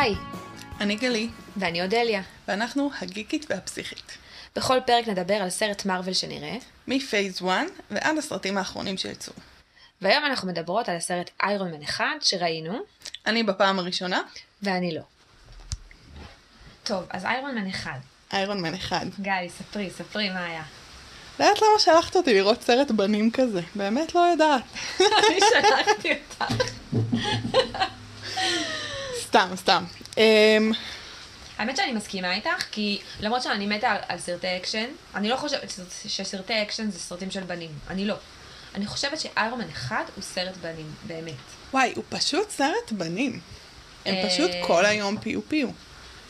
[0.00, 0.14] היי,
[0.80, 2.22] אני גלי, ואני אודליה.
[2.48, 4.18] ואנחנו הגיקית והפסיכית.
[4.56, 6.56] בכל פרק נדבר על סרט מארוול שנראה,
[6.88, 7.48] מפייס 1
[7.90, 9.32] ועד הסרטים האחרונים שיצאו.
[10.02, 12.78] והיום אנחנו מדברות על הסרט איירון מן 1 שראינו,
[13.26, 14.20] אני בפעם הראשונה,
[14.62, 15.02] ואני לא.
[16.84, 17.90] טוב, אז איירון מן 1.
[18.32, 19.06] איירון מן 1.
[19.20, 20.62] גיא, ספרי, ספרי מה היה.
[21.40, 24.62] לא יודעת למה שלחת אותי לראות סרט בנים כזה, באמת לא יודעת.
[25.00, 26.44] אני שלחתי אותך.
[29.30, 29.84] סתם, סתם.
[30.18, 30.72] אמ,
[31.58, 35.72] האמת שאני מסכימה איתך, כי למרות שאני מתה על, על סרטי אקשן, אני לא חושבת
[36.08, 37.70] שסרטי אקשן זה סרטים של בנים.
[37.90, 38.14] אני לא.
[38.74, 41.34] אני חושבת שאיירון מן 1 הוא סרט בנים, באמת.
[41.72, 43.40] וואי, הוא פשוט סרט בנים.
[44.06, 45.68] הם אה, פשוט כל היום פיו פיו.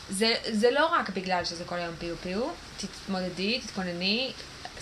[0.09, 2.41] זה, זה לא רק בגלל שזה כל היום פיו פיו,
[2.77, 4.31] תתמודדי, תתכונני,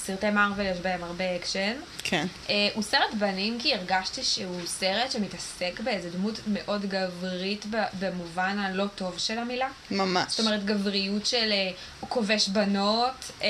[0.09, 1.73] סרטי מארוול יש בהם הרבה אקשן.
[2.03, 2.27] כן.
[2.47, 7.65] אה, הוא סרט בנים כי הרגשתי שהוא סרט שמתעסק באיזה דמות מאוד גברית
[7.99, 9.67] במובן הלא טוב של המילה.
[9.91, 10.31] ממש.
[10.31, 13.43] זאת אומרת, גבריות של אה, הוא כובש בנות, אה,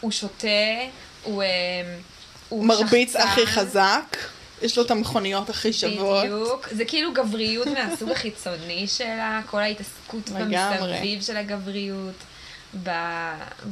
[0.00, 0.48] הוא שותה,
[1.22, 1.46] הוא, אה,
[2.48, 3.28] הוא מרביץ שחצן.
[3.28, 4.16] הכי חזק,
[4.62, 6.24] יש לו את המכוניות הכי שוות.
[6.24, 6.68] בדיוק.
[6.72, 10.30] זה כאילו גבריות מהסוג החיצוני שלה, כל ההתעסקות.
[10.30, 12.14] במסביב של הגבריות,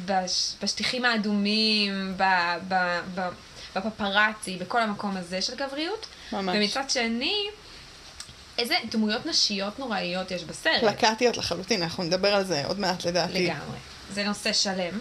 [0.06, 3.28] בש- בשטיחים האדומים, ב- ב- ב-
[3.77, 6.06] בפפראצי, בכל המקום הזה של גבריות.
[6.33, 6.56] ממש.
[6.58, 7.47] ומצד שני,
[8.58, 10.80] איזה דמויות נשיות נוראיות יש בסרט.
[10.80, 13.44] פלקטיות לחלוטין, אנחנו נדבר על זה עוד מעט לדעתי.
[13.47, 13.78] לגמרי.
[14.12, 14.98] זה נושא שלם.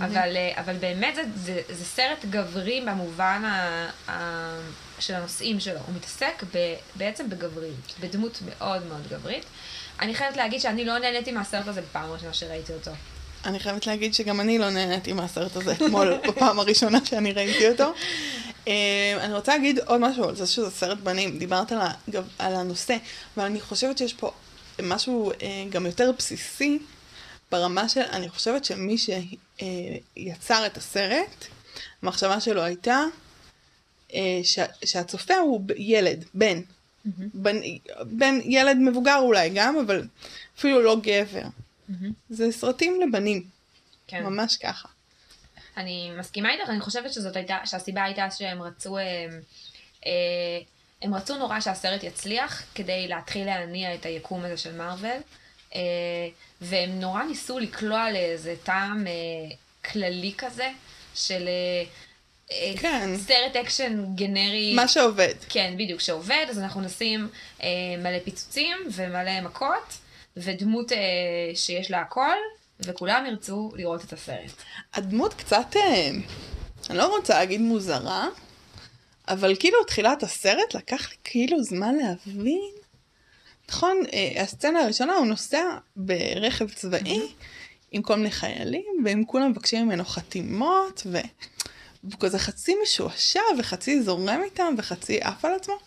[0.00, 4.58] אבל, אה, אבל באמת זה, זה, זה סרט גברי במובן ה, ה,
[4.98, 5.78] של הנושאים שלו.
[5.86, 9.44] הוא מתעסק ב, בעצם בגבריות, בדמות מאוד מאוד גברית.
[10.00, 12.90] אני חייבת להגיד שאני לא נהניתי מהסרט הזה בפעם הראשונה שראיתי אותו.
[13.44, 17.92] אני חייבת להגיד שגם אני לא נהניתי מהסרט הזה אתמול, בפעם הראשונה שאני ראיתי אותו.
[18.68, 22.54] אה, אני רוצה להגיד עוד משהו על זה שזה סרט בנים, דיברת על, הגב, על
[22.54, 22.96] הנושא,
[23.36, 24.30] אבל אני חושבת שיש פה
[24.82, 26.78] משהו אה, גם יותר בסיסי,
[27.50, 31.46] ברמה של, אני חושבת שמי שיצר את הסרט,
[32.02, 33.04] המחשבה שלו הייתה
[34.14, 36.60] אה, שה, שהצופה הוא ילד, בן.
[37.34, 37.56] בן,
[38.02, 40.06] בן, ילד מבוגר אולי גם, אבל
[40.58, 41.42] אפילו לא גבר.
[42.30, 43.46] זה סרטים לבנים,
[44.06, 44.22] כן.
[44.22, 44.88] ממש ככה.
[45.76, 49.26] אני מסכימה איתך, אני חושבת שזאת הייתה, שהסיבה הייתה שהם רצו, אה,
[50.06, 50.10] אה,
[51.02, 55.10] הם רצו נורא שהסרט יצליח כדי להתחיל להניע את היקום הזה של מארוול,
[55.74, 55.80] אה,
[56.60, 59.06] והם נורא ניסו לקלוע לאיזה טעם
[59.92, 60.70] כללי כזה
[61.14, 61.48] של
[62.76, 63.16] כן.
[63.16, 64.74] סרט אקשן גנרי.
[64.74, 65.34] מה שעובד.
[65.48, 67.28] כן, בדיוק, שעובד, אז אנחנו נשים
[67.98, 69.98] מלא פיצוצים ומלא מכות,
[70.36, 70.98] ודמות אה,
[71.54, 72.36] שיש לה הכל,
[72.80, 74.52] וכולם ירצו לראות את הסרט.
[74.94, 76.10] הדמות קצת, אה,
[76.90, 78.28] אני לא רוצה להגיד מוזרה,
[79.28, 82.70] אבל כאילו תחילת הסרט לקח לי כאילו זמן להבין.
[83.68, 85.64] נכון, אה, הסצנה הראשונה הוא נוסע
[85.96, 87.20] ברכב צבאי
[87.92, 91.18] עם כל מיני חיילים, והם כולם מבקשים ממנו חתימות, ו...
[92.04, 95.78] והוא כזה חצי משועשע וחצי זורם איתם וחצי עף על עצמו.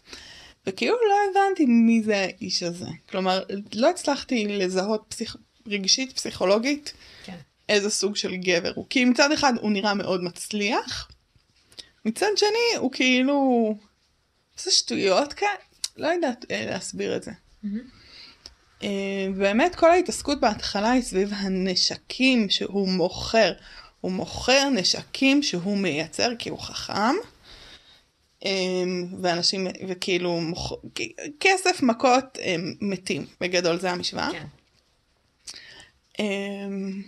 [0.67, 2.89] וכאילו לא הבנתי מי זה האיש הזה.
[3.09, 3.43] כלומר,
[3.73, 5.35] לא הצלחתי לזהות פסיכ...
[5.67, 6.93] רגשית, פסיכולוגית,
[7.23, 7.37] כן.
[7.69, 8.85] איזה סוג של גבר הוא.
[8.89, 11.11] כי מצד אחד הוא נראה מאוד מצליח,
[12.05, 13.75] מצד שני הוא כאילו
[14.57, 15.51] עושה שטויות כאלה,
[15.97, 17.31] לא יודעת אה, להסביר את זה.
[18.83, 23.53] אה, באמת כל ההתעסקות בהתחלה היא סביב הנשקים שהוא מוכר.
[24.01, 27.15] הוא מוכר נשקים שהוא מייצר כי הוא חכם.
[28.45, 28.51] אה,
[29.21, 30.73] ואנשים, וכאילו, מוכ...
[31.39, 32.37] כסף, מכות,
[32.81, 33.25] מתים.
[33.41, 34.29] בגדול זה המשוואה.
[34.31, 34.45] כן.
[36.19, 37.01] אמ,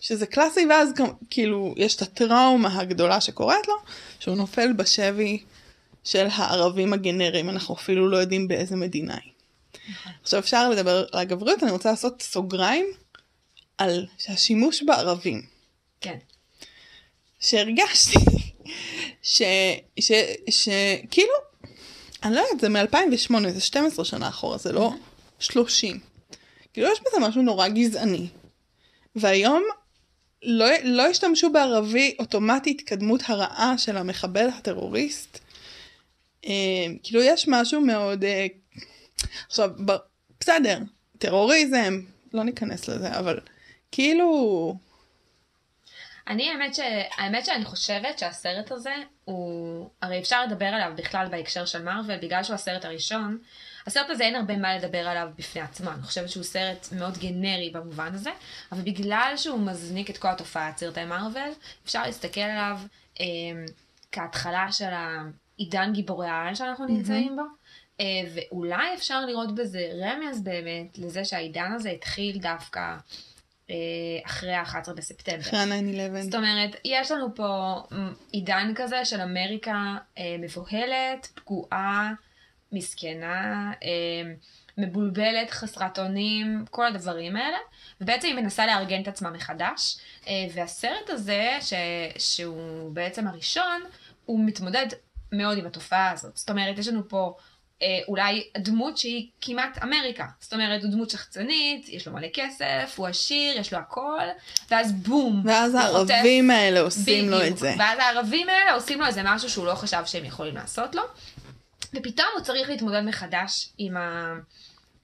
[0.00, 3.74] שזה קלאסי, ואז גם, כאילו, יש את הטראומה הגדולה שקורית לו,
[4.18, 5.42] שהוא נופל בשבי
[6.04, 9.32] של הערבים הגנריים, אנחנו אפילו לא יודעים באיזה מדינה היא.
[10.22, 12.86] עכשיו אפשר לדבר על הגבריות, אני רוצה לעשות סוגריים
[13.78, 15.42] על השימוש בערבים.
[16.00, 16.18] כן.
[17.40, 18.18] שהרגשתי
[19.22, 19.42] ש...
[20.00, 20.12] ש...
[20.50, 20.68] ש...
[21.10, 21.32] כאילו,
[22.22, 24.92] אני לא יודעת, זה מ-2008, זה 12 שנה אחורה, זה לא
[25.38, 25.98] 30.
[26.72, 28.26] כאילו יש בזה משהו נורא גזעני.
[29.16, 29.62] והיום
[30.42, 35.38] לא, לא השתמשו בערבי אוטומטית כדמות הרעה של המחבל הטרוריסט.
[36.46, 36.52] אה,
[37.02, 38.24] כאילו יש משהו מאוד...
[38.24, 38.46] אה,
[39.46, 39.92] עכשיו, ב...
[40.40, 40.78] בסדר,
[41.18, 42.00] טרוריזם,
[42.32, 43.38] לא ניכנס לזה, אבל
[43.92, 44.85] כאילו...
[46.28, 46.80] אני, האמת, ש...
[47.16, 48.94] האמת שאני חושבת שהסרט הזה
[49.24, 49.90] הוא...
[50.02, 53.38] הרי אפשר לדבר עליו בכלל בהקשר של מארוול, בגלל שהוא הסרט הראשון.
[53.86, 57.70] הסרט הזה אין הרבה מה לדבר עליו בפני עצמו, אני חושבת שהוא סרט מאוד גנרי
[57.74, 58.30] במובן הזה,
[58.72, 61.50] אבל בגלל שהוא מזניק את כל התופעת סרטי מארוול,
[61.84, 62.78] אפשר להסתכל עליו
[63.20, 63.26] אה,
[64.12, 67.42] כהתחלה של העידן גיבורי העל שאנחנו נמצאים בו,
[68.00, 72.96] אה, ואולי אפשר לראות בזה רמז באמת לזה שהעידן הזה התחיל דווקא
[74.24, 75.40] אחרי ה-11 בספטמבר.
[75.40, 76.22] אחרי ה-9-11.
[76.22, 77.74] זאת אומרת, יש לנו פה
[78.32, 82.12] עידן כזה של אמריקה אה, מבוהלת, פגועה,
[82.72, 84.32] מסכנה, אה,
[84.78, 87.58] מבולבלת, חסרת אונים, כל הדברים האלה,
[88.00, 89.98] ובעצם היא מנסה לארגן את עצמה מחדש,
[90.28, 91.72] אה, והסרט הזה, ש,
[92.18, 93.82] שהוא בעצם הראשון,
[94.24, 94.86] הוא מתמודד
[95.32, 96.36] מאוד עם התופעה הזאת.
[96.36, 97.36] זאת אומרת, יש לנו פה
[97.82, 100.24] אה, אולי דמות שהיא כמעט אמריקה.
[100.40, 104.20] זאת אומרת, הוא דמות שחצנית, יש לו מלא כסף, הוא עשיר, יש לו הכל,
[104.70, 105.42] ואז בום.
[105.44, 107.46] ואז הוא חוטף- הערבים האלה עושים לו.
[107.46, 107.74] את זה.
[107.78, 111.02] ואז הערבים האלה עושים לו איזה משהו שהוא לא חשב שהם יכולים לעשות לו,
[111.94, 114.34] ופתאום הוא צריך להתמודד מחדש עם, ה...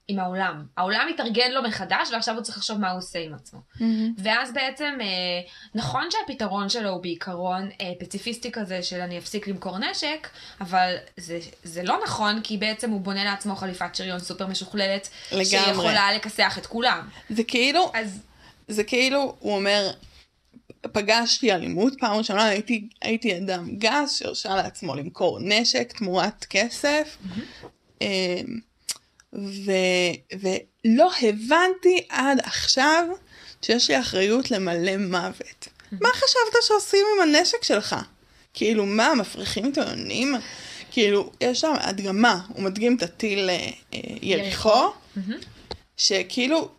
[0.08, 0.64] עם העולם.
[0.76, 3.60] העולם מתארגן לו מחדש, ועכשיו הוא צריך לחשוב מה הוא עושה עם עצמו.
[3.80, 4.14] מהמם.
[4.18, 5.06] ואז בעצם, אה,
[5.74, 10.28] נכון שהפתרון שלו הוא בעיקרון אה, פציפיסטי כזה של אני אפסיק למכור נשק,
[10.60, 15.44] אבל זה, זה לא נכון, כי בעצם הוא בונה לעצמו חליפת שריון סופר משוכללת, לגמרי.
[15.44, 17.08] שיכולה לכסח את כולם.
[17.30, 18.20] זה כאילו, אז
[18.68, 19.90] זה כאילו, הוא אומר,
[20.92, 27.18] פגשתי אלימות, פעם ראשונה הייתי, הייתי אדם גס שהרשה לעצמו למכור נשק תמורת כסף,
[28.00, 28.06] אמ,
[29.34, 29.72] ו,
[30.40, 33.04] ולא הבנתי עד עכשיו
[33.62, 35.68] שיש לי אחריות למלא מוות.
[35.92, 37.96] מה חשבת שעושים עם הנשק שלך?
[38.54, 40.34] כאילו, מה, מפריחים את העיונים?
[40.90, 43.70] כאילו, יש שם הדגמה, הוא מדגים את הטיל אה,
[44.22, 44.92] יריחו,
[45.96, 46.70] שכאילו,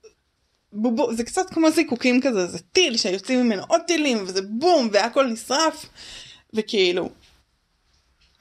[0.74, 5.26] בובו, זה קצת כמו זיקוקים כזה, זה טיל שיוצאים ממנו עוד טילים, וזה בום, והכל
[5.26, 5.86] נשרף,
[6.54, 7.10] וכאילו,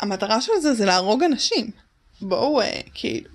[0.01, 1.71] המטרה של זה זה להרוג אנשים.
[2.21, 3.29] בואו, אה, כאילו,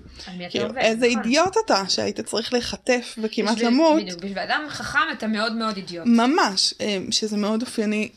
[0.49, 0.77] כאילו?
[0.77, 1.23] איזה נכון.
[1.23, 4.01] אידיוט אתה שהיית צריך להיחטף וכמעט בשביל- למות.
[4.01, 6.07] בדיוק, בשביל אדם חכם אתה מאוד מאוד אידיוט.
[6.07, 8.09] ממש, אה, שזה מאוד אופייני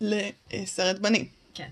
[0.00, 1.24] לסרט בנים.
[1.54, 1.68] כן.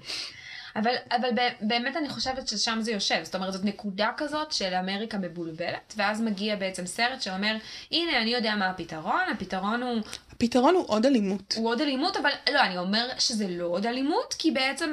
[0.76, 1.28] אבל, אבל
[1.60, 6.20] באמת אני חושבת ששם זה יושב, זאת אומרת זאת נקודה כזאת של אמריקה מבולבלת, ואז
[6.20, 7.56] מגיע בעצם סרט שאומר,
[7.90, 10.00] הנה אני יודע מה הפתרון, הפתרון הוא,
[10.32, 11.54] הפתרון הוא עוד אלימות.
[11.56, 14.92] הוא עוד אלימות, אבל לא, אני אומר שזה לא עוד אלימות, כי בעצם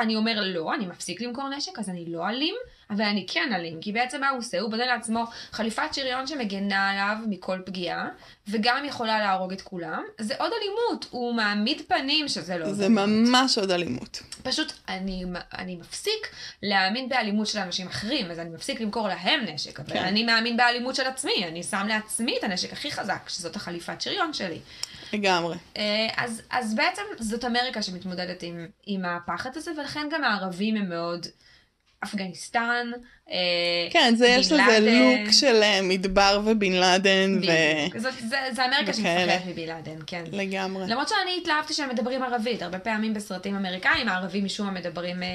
[0.00, 2.54] אני אומר לא, אני מפסיק למכור נשק, אז אני לא אלים,
[2.90, 4.60] אבל אני כן אלים, כי בעצם מה הוא עושה?
[4.60, 8.08] הוא בונה לעצמו חליפת שריון שמגנה עליו מכל פגיעה,
[8.48, 13.08] וגם יכולה להרוג את כולם, זה עוד אלימות, הוא מעמיד פנים שזה לא זה אלימות.
[13.08, 14.22] ממש עוד אלימות.
[14.42, 15.24] פשוט אני,
[15.58, 16.28] אני מפסיק
[16.62, 20.04] להאמין באלימות של אנשים אחרים, אז אני מפסיק למכור להם נשק, אבל כן.
[20.04, 24.32] אני מאמין באלימות של עצמי, אני שם לעצמי את הנשק הכי חזק, שזאת החליפת שריון
[24.32, 24.58] שלי.
[25.12, 25.56] לגמרי.
[25.76, 30.88] אה, אז, אז בעצם זאת אמריקה שמתמודדת עם, עם הפחד הזה, ולכן גם הערבים הם
[30.88, 31.26] מאוד
[32.04, 32.90] אפגניסטן.
[33.30, 33.36] אה,
[33.90, 34.78] כן, זה יש לזה.
[34.80, 37.98] לוק של אה, מדבר ובן לאדן, ו...
[37.98, 38.92] זאת, זה, זה אמריקה.
[38.92, 40.24] שמפחדת מבן לאדן, כן.
[40.32, 40.84] לגמרי.
[40.86, 45.28] למרות שאני התלהבתי שהם מדברים ערבית, הרבה פעמים בסרטים אמריקאים הערבים משום מה מדברים אה,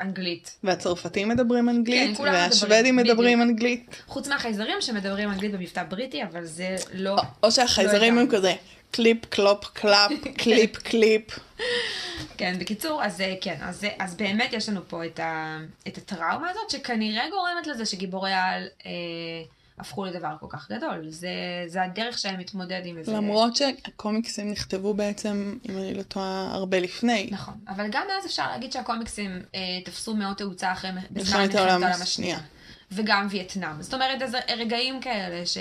[0.00, 0.56] אנגלית.
[0.64, 4.02] והצרפתים מדברים אנגלית, כן, והשוודים מדברים, מדברים אנגלית.
[4.06, 7.16] חוץ מהחייזרים שמדברים אנגלית במבטא בריטי, אבל זה לא...
[7.42, 8.26] או שהחייזרים לא הם.
[8.30, 8.54] כזה
[8.90, 10.10] קליפ, קלופ, קלאפ,
[10.42, 11.22] קליפ, קליפ.
[12.36, 15.58] כן, בקיצור, אז אה, כן, אז, זה- אז באמת יש לנו פה את, ה,
[15.88, 18.90] את הטראומה הזאת, שכנראה גורמת לזה שגיבורי העל אה,
[19.80, 21.06] הפכו לדבר כל כך גדול.
[21.08, 21.28] זה,
[21.66, 23.12] זה הדרך שלהם להתמודד עם איזה...
[23.12, 27.28] למרות שהקומיקסים נכתבו בעצם, אם אני לא טועה, הרבה לפני.
[27.32, 32.38] נכון, אבל גם אז אפשר להגיד שהקומיקסים אה, תפסו מאוד תאוצה אחרי מלחמת העולם השנייה.
[32.92, 33.82] וגם וייטנאם.
[33.82, 35.58] זאת אומרת, איזה רגעים כאלה ש...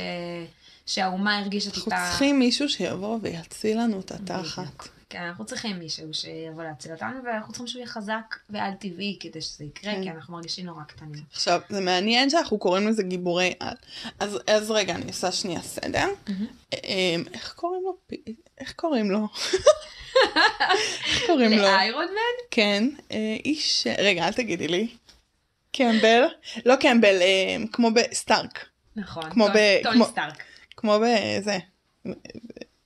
[0.85, 1.95] שהאומה הרגישה אנחנו טיפה...
[2.09, 4.87] צריכים מישהו שיבוא ויציל לנו את התחת.
[5.09, 9.41] כן, אנחנו צריכים מישהו שיבוא להציל אותנו, ואנחנו צריכים שהוא יהיה חזק ועל טבעי כדי
[9.41, 10.03] שזה יקרה, כן.
[10.03, 11.23] כי אנחנו מרגישים נורא קטנים.
[11.31, 13.73] עכשיו, זה מעניין שאנחנו קוראים לזה גיבורי על.
[14.19, 16.07] אז, אז רגע, אני עושה שנייה סדר.
[16.73, 17.97] אמ, איך קוראים לו?
[18.57, 19.27] איך קוראים לו?
[21.05, 21.57] איך קוראים לו?
[21.63, 22.45] לאיירון מן?
[22.51, 23.87] כן, אה, איש...
[23.97, 24.87] רגע, אל תגידי לי.
[25.71, 26.23] קמבל?
[26.65, 28.65] לא קמבל, אה, כמו בסטארק.
[28.95, 29.29] נכון.
[29.31, 29.47] כמו
[29.83, 30.43] טוני- סטארק.
[30.77, 31.57] כמו בזה.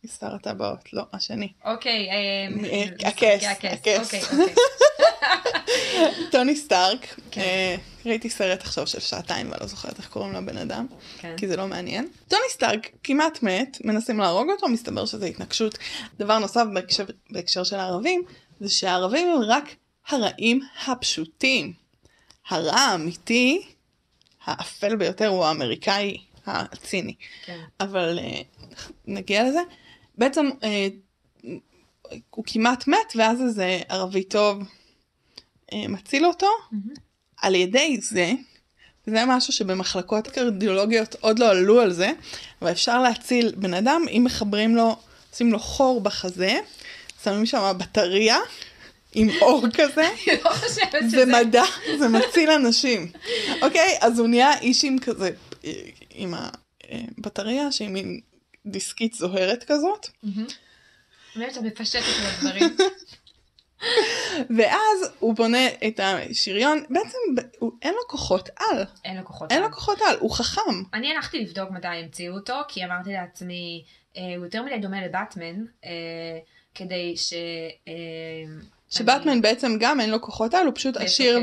[0.07, 1.51] שר הטבעות, לא, השני.
[1.65, 3.99] אוקיי, אה, אה, הכס, הכס.
[3.99, 4.53] אוקיי, אוקיי.
[6.31, 7.41] טוני סטארק, כן.
[7.41, 10.87] אה, ראיתי סרט עכשיו של שעתיים ואני לא זוכרת איך קוראים לבן אדם,
[11.19, 11.35] כן.
[11.37, 12.07] כי זה לא מעניין.
[12.27, 15.77] טוני סטארק כמעט מת, מנסים להרוג אותו, מסתבר שזה התנגשות.
[16.19, 16.63] דבר נוסף
[17.29, 18.23] בהקשר, של הערבים,
[18.59, 19.75] זה שהערבים הם רק
[20.07, 21.73] הרעים הפשוטים.
[22.49, 23.61] הרע האמיתי,
[24.45, 27.15] האפל ביותר הוא האמריקאי הציני.
[27.45, 27.59] כן.
[27.79, 28.19] אבל
[29.07, 29.59] נגיע לזה.
[30.17, 30.87] בעצם אה,
[32.29, 34.63] הוא כמעט מת, ואז איזה ערבי טוב
[35.73, 36.93] אה, מציל אותו מהמם.
[37.41, 38.31] על ידי זה,
[39.07, 42.11] וזה משהו שבמחלקות קרדיולוגיות עוד לא עלו על זה,
[42.61, 44.95] אבל אפשר להציל בן אדם אם מחברים לו,
[45.31, 46.59] עושים לו חור בחזה,
[47.23, 48.37] שמים שם בטריה,
[49.13, 51.25] עם אור כזה, אני לא חושבת זה.
[51.25, 51.63] מדע,
[51.99, 53.11] זה מציל אנשים.
[53.61, 55.29] אוקיי, אז הוא נהיה איש עם כזה,
[55.65, 55.71] אה,
[56.09, 56.33] עם
[57.17, 58.19] הבטריה שהיא מין
[58.65, 60.07] דיסקית זוהרת כזאת.
[61.35, 62.77] באמת שאתה מפשט את הדברים.
[64.57, 67.17] ואז הוא בונה את השריון, בעצם
[67.59, 69.51] הוא- אין לו כוחות על, אין לו כוחות.
[69.51, 69.69] אין על.
[69.69, 70.61] לו כוחות על, הוא חכם.
[70.93, 73.83] אני הלכתי לבדוק מתי המציאו אותו, כי אמרתי לעצמי,
[74.17, 75.89] אה, הוא יותר מדי דומה לבטמן, אה,
[76.75, 77.33] כדי ש...
[77.87, 77.93] אה,
[78.93, 81.39] שבטמן בעצם גם אין לו כוחות על, הוא פשוט עשיר.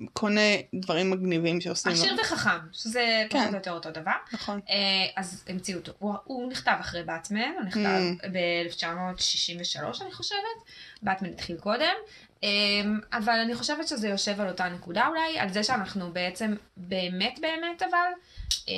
[0.00, 0.40] וקונה
[0.74, 1.98] דברים מגניבים שעושים לו.
[1.98, 3.38] עשיר וחכם, שזה כן.
[3.38, 4.12] פחות או יותר אותו דבר.
[4.32, 4.60] נכון.
[4.70, 4.74] אה,
[5.16, 5.92] אז המציאו אותו.
[6.24, 8.26] הוא, נכתב אחרי באטמן, הוא נכתב Mm.
[8.32, 10.38] ב-1963 אני חושבת,
[11.02, 11.94] באטמן התחיל קודם,
[12.44, 12.48] אה,
[13.12, 17.82] אבל אני חושבת שזה יושב על אותה נקודה אולי, על זה שאנחנו בעצם, באמת באמת
[17.82, 18.10] אבל,
[18.68, 18.74] אה,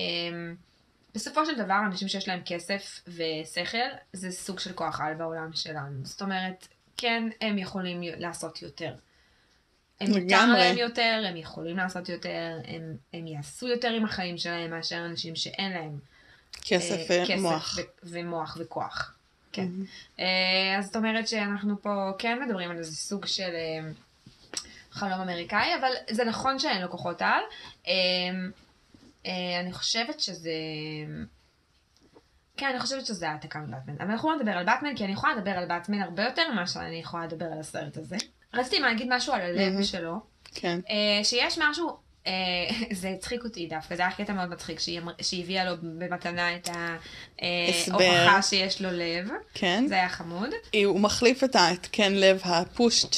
[1.15, 3.79] בסופו של דבר אנשים שיש להם כסף ושכל,
[4.13, 6.05] זה סוג של כוח על בעולם שלנו.
[6.05, 6.69] זאת אומרת,
[7.01, 8.95] כן, הם יכולים לעשות יותר.
[10.01, 10.59] הם לגמרי.
[10.59, 15.37] להם יותר, הם יכולים לעשות יותר, הם, הם יעשו יותר עם החיים שלהם מאשר אנשים
[15.37, 15.99] שאין להם
[16.63, 17.79] כסף אה, ומוח.
[17.79, 19.15] ו- ומוח וכוח.
[19.53, 19.63] כן.
[19.63, 19.85] מהמם.
[20.21, 23.91] אה, אז זאת אומרת שאנחנו פה כן מדברים על איזה סוג של אה,
[24.91, 27.43] חלום אמריקאי, אבל זה נכון שאין לו כוחות על.
[27.87, 27.93] אה,
[29.27, 30.53] אה, אני חושבת שזה...
[32.61, 33.95] כן, אני חושבת שזה העתקה מבטמן.
[34.01, 36.67] אבל אנחנו לא נדבר על באטמן, כי אני יכולה לדבר על באטמן הרבה יותר ממה
[36.67, 38.17] שאני יכולה לדבר על הסרט הזה.
[38.55, 39.83] רציתי להגיד משהו על הלב.
[39.83, 40.15] שלו.
[40.55, 40.81] כן.
[40.91, 42.33] אה, שיש משהו, אה,
[43.01, 45.01] זה הצחיק אותי דווקא, זה היה קטע מאוד מצחיק, שהיא,
[45.45, 46.69] הביאה לו במתנה את.
[47.39, 49.85] ההוכחה שיש לו לב, כן.
[49.89, 50.51] זה היה חמוד.
[50.85, 53.17] הוא מחליף את ההתקן לב הפושט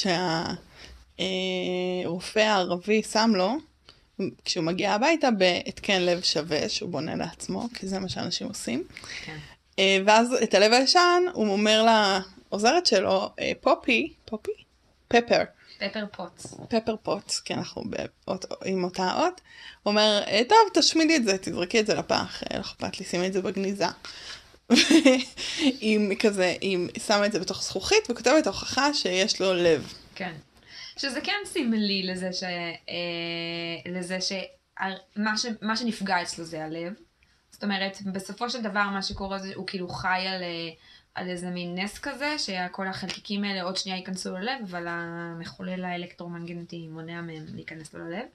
[2.05, 3.57] שהרופא הערבי שם לו,
[4.45, 8.83] כשהוא מגיע הביתה בהתקן לב שווה שהוא בונה לעצמו, כי זה מה שאנשים עושים.
[9.25, 9.37] כן.
[9.79, 11.85] אה, ואז את הלב הישן הוא אומר
[12.49, 14.51] לעוזרת שלו, אה, פופי, פופי?
[15.07, 15.43] פפר.
[15.79, 16.53] פפר פוטס.
[16.69, 17.83] פפר פוטס, כי אנחנו
[18.25, 19.41] באות, עם אותה אות,
[19.83, 23.27] הוא אומר, "אה, טוב, תשמידי את זה, תזרקי את זה לפח, לא אכפת לי, שימי
[23.27, 23.85] את זה בגניזה.
[25.57, 29.93] היא כזה, היא שמה את זה בתוך זכוכית וכותבת הוכחה שיש לו לב.
[30.15, 30.33] כן.
[30.97, 32.43] שזה כן סמלי לזה ש...
[32.43, 34.31] אה, לזה ש...
[35.15, 35.45] מה, ש...
[35.61, 36.93] מה שנפגע אצלו זה הלב.
[37.51, 40.69] זאת אומרת, בסופו של דבר מה שקורה זה הוא כאילו חי על, אה,
[41.15, 46.87] על איזה מין נס כזה, שכל החלקיקים האלה עוד שנייה ייכנסו ללב, אבל המחולל האלקטרומגנטי
[46.87, 48.25] מונע מהם להיכנס לו ללב.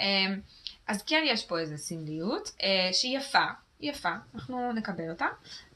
[0.00, 0.40] אמ,
[0.86, 2.56] אז כן יש פה איזו סמליות
[2.92, 3.44] שהיא יפה,
[3.80, 5.26] יפה, אנחנו נקבל אותה.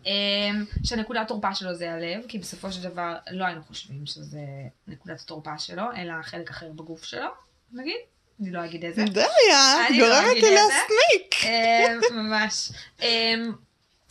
[0.07, 4.41] אמ, שנקודת תורפה שלו זה הלב, כי בסופו של דבר לא היינו חושבים שזה
[4.89, 7.29] נקודת התורפה שלו, אלא חלק אחר בגוף שלו,
[7.73, 7.97] נגיד,
[8.41, 9.05] אני לא אגיד איזה.
[9.05, 10.53] דריה, אני לא גורמת לי את.
[10.55, 11.45] להסמיק.
[11.45, 12.73] אמ, ממש.
[13.03, 13.53] אמ,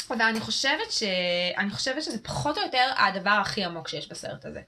[0.10, 1.04] אבל אני חושבת ש...
[1.58, 4.62] אני חושבת שזה פחות או יותר הדבר הכי עמוק שיש בסרט הזה.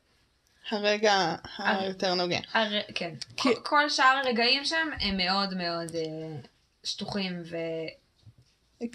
[0.70, 2.40] הרגע היותר נוגע.
[2.54, 2.82] הר...
[2.96, 3.14] כן.
[3.38, 6.02] כי- כל, כל שאר הרגעים שם הם מאוד מאוד אה,
[6.84, 7.58] שטוחים ו...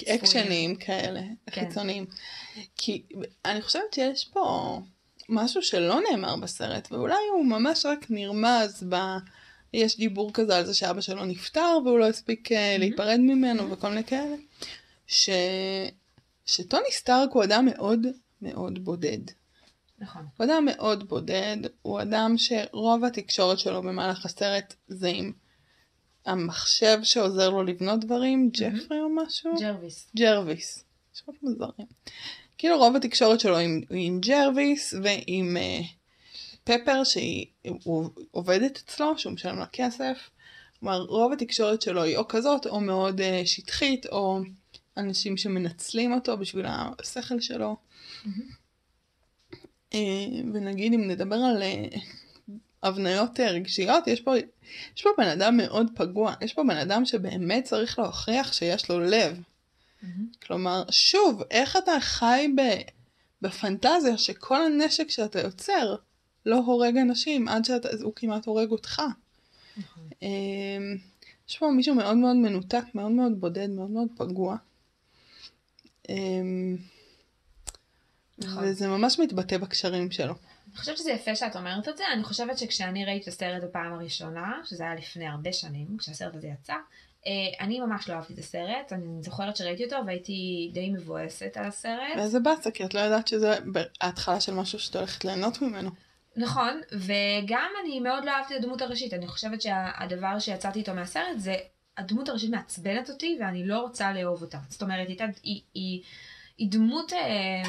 [0.08, 1.64] אקשנים כאלה, כן.
[1.64, 2.06] חיצוניים.
[2.76, 3.02] כי
[3.44, 4.78] אני חושבת שיש פה
[5.28, 8.96] משהו שלא נאמר בסרט, ואולי הוא ממש רק נרמז ב...
[9.72, 13.88] יש דיבור כזה על זה שאבא שלו נפטר והוא לא הספיק אה, להיפרד ממנו וכל
[13.88, 14.36] מיני כאלה.
[15.06, 15.30] ש...
[16.46, 18.06] שטוני סטארק הוא אדם מאוד
[18.42, 19.18] מאוד בודד.
[19.98, 20.26] נכון.
[20.36, 25.32] הוא אדם מאוד בודד, הוא אדם שרוב התקשורת שלו במהלך הסרט זה עם
[26.26, 29.54] המחשב שעוזר לו לבנות דברים, ג'פרי או משהו?
[29.60, 30.10] ג'רוויס.
[30.16, 30.84] ג'רוויס.
[31.14, 31.86] שמות מוזרים.
[32.58, 35.86] כאילו רוב התקשורת שלו עם, עם ג'רוויס ועם אה,
[36.64, 37.46] פפר שהיא
[37.84, 40.30] הוא, עובדת אצלו, שהוא משלם לה כסף.
[40.80, 44.40] כלומר רוב התקשורת שלו היא או כזאת או מאוד אה, שטחית או
[44.96, 47.76] אנשים שמנצלים אותו בשביל השכל שלו.
[49.90, 49.96] אה,
[50.54, 51.62] ונגיד אם נדבר על
[52.82, 54.34] הבניות אה, רגשיות, יש פה,
[54.96, 59.00] יש פה בן אדם מאוד פגוע, יש פה בן אדם שבאמת צריך להוכיח שיש לו
[59.00, 59.40] לב.
[60.42, 62.60] כלומר, שוב, איך אתה חי ב,
[63.42, 65.94] בפנטזיה שכל הנשק שאתה יוצר
[66.46, 69.02] לא הורג אנשים עד שהוא כמעט הורג אותך.
[70.22, 70.96] אמ,
[71.48, 74.56] יש פה מישהו מאוד מאוד מנותק, מאוד מאוד בודד, מאוד מאוד פגוע.
[78.38, 78.64] נכון.
[78.64, 80.34] וזה ממש מתבטא בקשרים שלו.
[80.76, 83.92] אני חושבת שזה יפה שאת אומרת את זה, אני חושבת שכשאני ראיתי את הסרט בפעם
[83.92, 86.74] הראשונה, שזה היה לפני הרבה שנים, כשהסרט הזה יצא,
[87.26, 91.64] אה, אני ממש לא אהבתי את הסרט, אני זוכרת שראיתי אותו והייתי די מבואסת על
[91.64, 92.16] הסרט.
[92.16, 93.58] ואיזה באסה, כי את לא יודעת שזה
[94.00, 95.90] ההתחלה של משהו שאת הולכת ליהנות ממנו.
[96.36, 101.38] נכון, וגם אני מאוד לא אהבתי את הדמות הראשית, אני חושבת שהדבר שיצאתי איתו מהסרט
[101.38, 101.56] זה
[101.98, 104.58] הדמות הראשית מעצבנת אותי ואני לא רוצה לאהוב אותה.
[104.68, 106.02] זאת אומרת, היא, היא, היא,
[106.58, 107.62] היא דמות אה,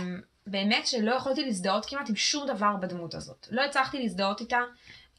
[0.47, 3.47] באמת שלא יכולתי להזדהות כמעט עם שום דבר בדמות הזאת.
[3.51, 4.59] לא הצלחתי להזדהות איתה.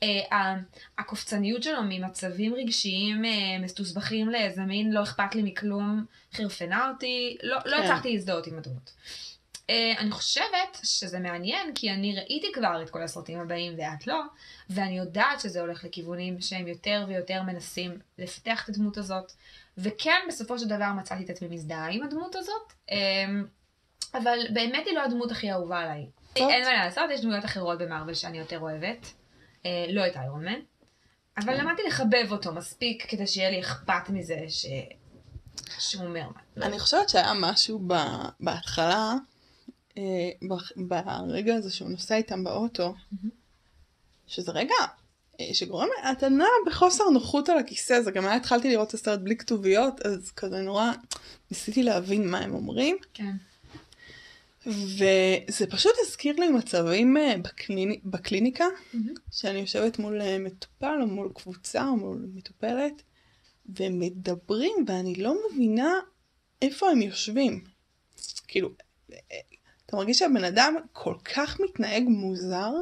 [0.02, 0.54] אה,
[0.98, 7.56] הקופצניות שלו ממצבים רגשיים אה, מסתוסבכים לאיזה מין לא אכפת לי מכלום, חרפנה אותי, לא,
[7.64, 7.82] לא כן.
[7.82, 8.92] הצלחתי להזדהות עם הדמות.
[9.70, 14.20] אה, אני חושבת שזה מעניין, כי אני ראיתי כבר את כל הסרטים הבאים ואת לא,
[14.70, 19.32] ואני יודעת שזה הולך לכיוונים שהם יותר ויותר מנסים לפתח את הדמות הזאת,
[19.78, 23.26] וכן, בסופו של דבר מצאתי את עצמי מזדהה עם הדמות הזאת, אה,
[24.14, 26.06] אבל באמת היא לא הדמות הכי אהובה עליי.
[26.36, 29.12] אין מה לעשות, יש דמויות אחרות במרוויל שאני יותר אוהבת,
[29.66, 30.60] אה, לא את איירון מן,
[31.38, 31.64] אבל כן.
[31.64, 34.66] למדתי לחבב אותו מספיק כדי שיהיה לי אכפת מזה ש...
[35.78, 36.66] שהוא אומר מה.
[36.66, 37.94] אני חושבת שהיה משהו ב,
[38.40, 39.14] בהתחלה,
[39.98, 40.02] אה,
[40.48, 42.94] ב- ברגע הזה שהוא נוסע איתם באוטו,
[44.26, 44.74] שזה רגע
[45.40, 45.88] אה, שגורם,
[46.30, 50.30] נע בחוסר נוחות על הכיסא, זה גם היה התחלתי לראות את הסרט בלי כתוביות, אז
[50.30, 50.92] כזה נורא
[51.50, 53.32] ניסיתי להבין מה הם אומרים, כן.
[54.68, 59.14] וזה פשוט הזכיר לי מצבים אה, בקליני, בקליניקה, מהמם.
[59.32, 63.02] שאני יושבת מול אה, מטופל או מול קבוצה או מול מטופלת,
[63.66, 65.92] והם מדברים ואני לא מבינה
[66.62, 67.64] איפה הם יושבים.
[68.48, 68.70] כאילו,
[69.12, 69.18] אה,
[69.86, 72.72] אתה מרגיש שהבן אדם כל כך מתנהג מוזר,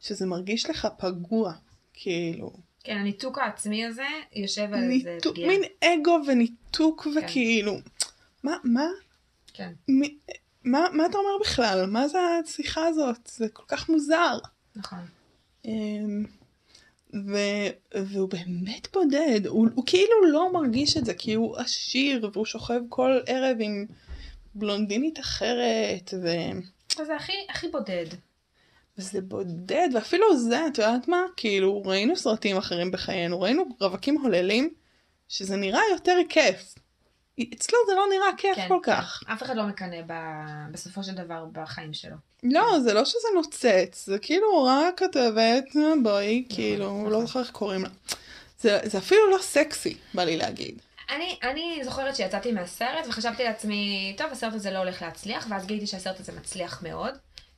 [0.00, 1.52] שזה מרגיש לך פגוע.
[1.92, 2.52] כאילו,
[2.84, 5.48] כן, הניתוק העצמי הזה יושב על איזה ניתוק, פגיעה.
[5.48, 7.76] מין אגו וניתוק וכאילו,
[8.42, 8.86] מה, מה,
[9.54, 10.18] כן, מי,
[10.64, 11.86] מה, מה אתה אומר בכלל?
[11.86, 13.30] מה זה השיחה הזאת?
[13.32, 14.38] זה כל כך מוזר.
[14.76, 14.98] נכון.
[15.64, 16.24] אמ,
[17.14, 17.36] ו...
[17.94, 22.80] והוא באמת בודד, הוא, הוא כאילו לא מרגיש את זה, כי הוא עשיר, והוא שוכב
[22.88, 23.86] כל ערב עם
[24.54, 26.28] בלונדינית אחרת, ו...
[27.06, 28.06] זה הכי, הכי בודד.
[28.98, 31.22] וזה בודד, ואפילו זה, את יודעת מה?
[31.36, 34.74] כאילו, ראינו סרטים אחרים בחיינו, ראינו רווקים הוללים,
[35.28, 36.74] שזה נראה יותר כיף.
[37.40, 38.92] אצלו זה לא נראה כיף כן, כל כן.
[38.96, 39.22] כך.
[39.32, 42.16] אף אחד לא מקנא ב- בסופו של דבר בחיים שלו.
[42.42, 47.12] לא, זה לא שזה נוצץ, זה כאילו רק כתבת, "אה, בואי, כאילו, נכון.
[47.12, 47.88] לא זוכר איך קוראים לה.
[48.60, 50.82] זה, זה אפילו לא סקסי, בא לי להגיד.
[51.10, 55.86] אני, אני זוכרת שיצאתי מהסרט וחשבתי לעצמי, טוב, הסרט הזה לא הולך להצליח, ואז גיליתי
[55.86, 57.14] שהסרט הזה מצליח מאוד.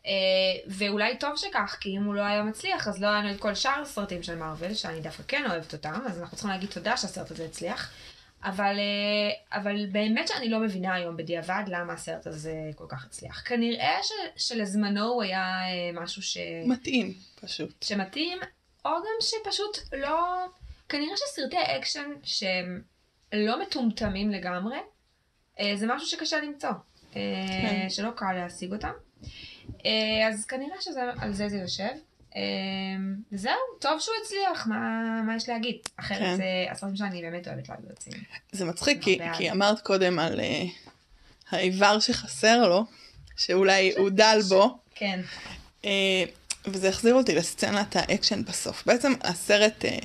[0.07, 0.11] אה,
[0.67, 3.55] ואולי טוב שכך, כי אם הוא לא היה מצליח, אז לא היה לנו את כל
[3.55, 7.31] שאר הסרטים של מארוול, שאני דווקא כן אוהבת אותם, אז אנחנו צריכים להגיד תודה שהסרט
[7.31, 7.91] הזה הצליח.
[8.45, 13.43] אבל, אה, אבל באמת שאני לא מבינה היום בדיעבד למה הסרט הזה כל כך הצליח.
[13.49, 16.39] כנראה ש, שלזמנו הוא היה אה, משהו ש...
[16.67, 17.83] מתאים, פשוט.
[17.83, 18.39] שמתאים,
[18.85, 20.47] או גם שפשוט לא...
[20.89, 22.83] כנראה שסרטי אקשן שהם
[23.33, 24.79] לא מטומטמים לגמרי,
[25.61, 26.71] אה, זה משהו שקשה למצוא,
[27.13, 27.87] כן.
[27.89, 28.93] שלא קל להשיג אותם.
[30.29, 31.91] אז כנראה שעל זה זה יושב.
[32.37, 32.43] אה,
[33.33, 34.77] וזהו, טוב שהוא הצליח, מה,
[35.27, 35.77] מה יש להגיד?
[35.97, 36.37] אחרת כן.
[36.37, 38.23] זה הסרטים שאני באמת אוהבת להגיד יוצאים.
[38.53, 39.19] זה מצחיק, כי.
[39.37, 40.91] כי אמרת קודם על אה,
[41.51, 42.85] האיבר שחסר לו,
[43.37, 45.21] שאולי הוא דל בו, כן,
[45.83, 45.87] אה,
[46.65, 48.87] וזה החזיר אותי לסצנת האקשן בסוף.
[48.87, 50.05] בעצם הסרט אה,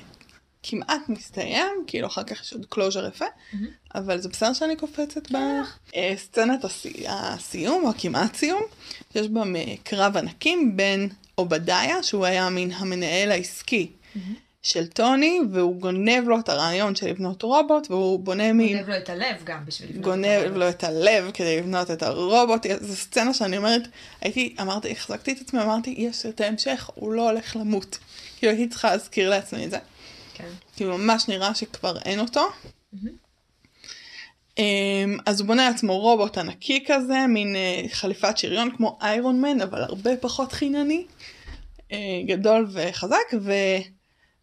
[0.63, 3.67] כמעט מסתיים, כאילו אחר כך יש עוד closure יפה, מהמם.
[3.95, 7.05] אבל זה בסדר שאני קופצת בסצנת הסי...
[7.07, 8.63] הסיום, או הכמעט סיום,
[9.13, 9.43] שיש בה
[9.83, 14.35] קרב ענקים בין עובדיה, שהוא היה מן המנהל העסקי מהמם.
[14.61, 18.77] של טוני, והוא גונב לו את הרעיון של לבנות רובוט, והוא בונה מין...
[18.77, 20.59] גונב לו את הלב גם בשביל לבנות גונב אותו.
[20.59, 23.81] לו את הלב כדי לבנות את הרובוט, זו סצנה שאני אומרת,
[24.21, 27.97] הייתי, אמרתי, החזקתי את עצמי, אמרתי, יש את ההמשך, הוא לא הולך למות.
[28.37, 29.77] כאילו הייתי צריכה להזכיר לעצמי את זה.
[30.33, 30.49] כן.
[30.75, 32.47] כי ממש נראה שכבר אין אותו.
[32.93, 33.28] מהמם.
[34.59, 39.61] אמ, אז הוא בונה לעצמו רובוט ענקי כזה, מין אה, חליפת שריון כמו איירון מן,
[39.61, 41.05] אבל הרבה פחות חינני,
[41.91, 43.51] אה, גדול וחזק, ו...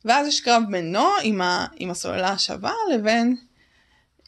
[0.05, 1.67] ואז יש קרב בינו עם, ה...
[1.77, 3.37] עם הסוללה השווה לבין,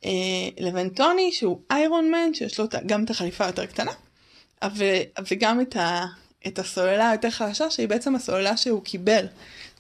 [0.05, 0.11] אה,
[0.59, 3.93] לבין טוני שהוא איירון מן, שיש לו גם את החליפה היותר קטנה,
[4.77, 4.85] ו...
[5.31, 6.07] וגם את, ה...
[6.47, 9.27] את הסוללה היותר חלשה, שהיא בעצם הסוללה שהוא קיבל.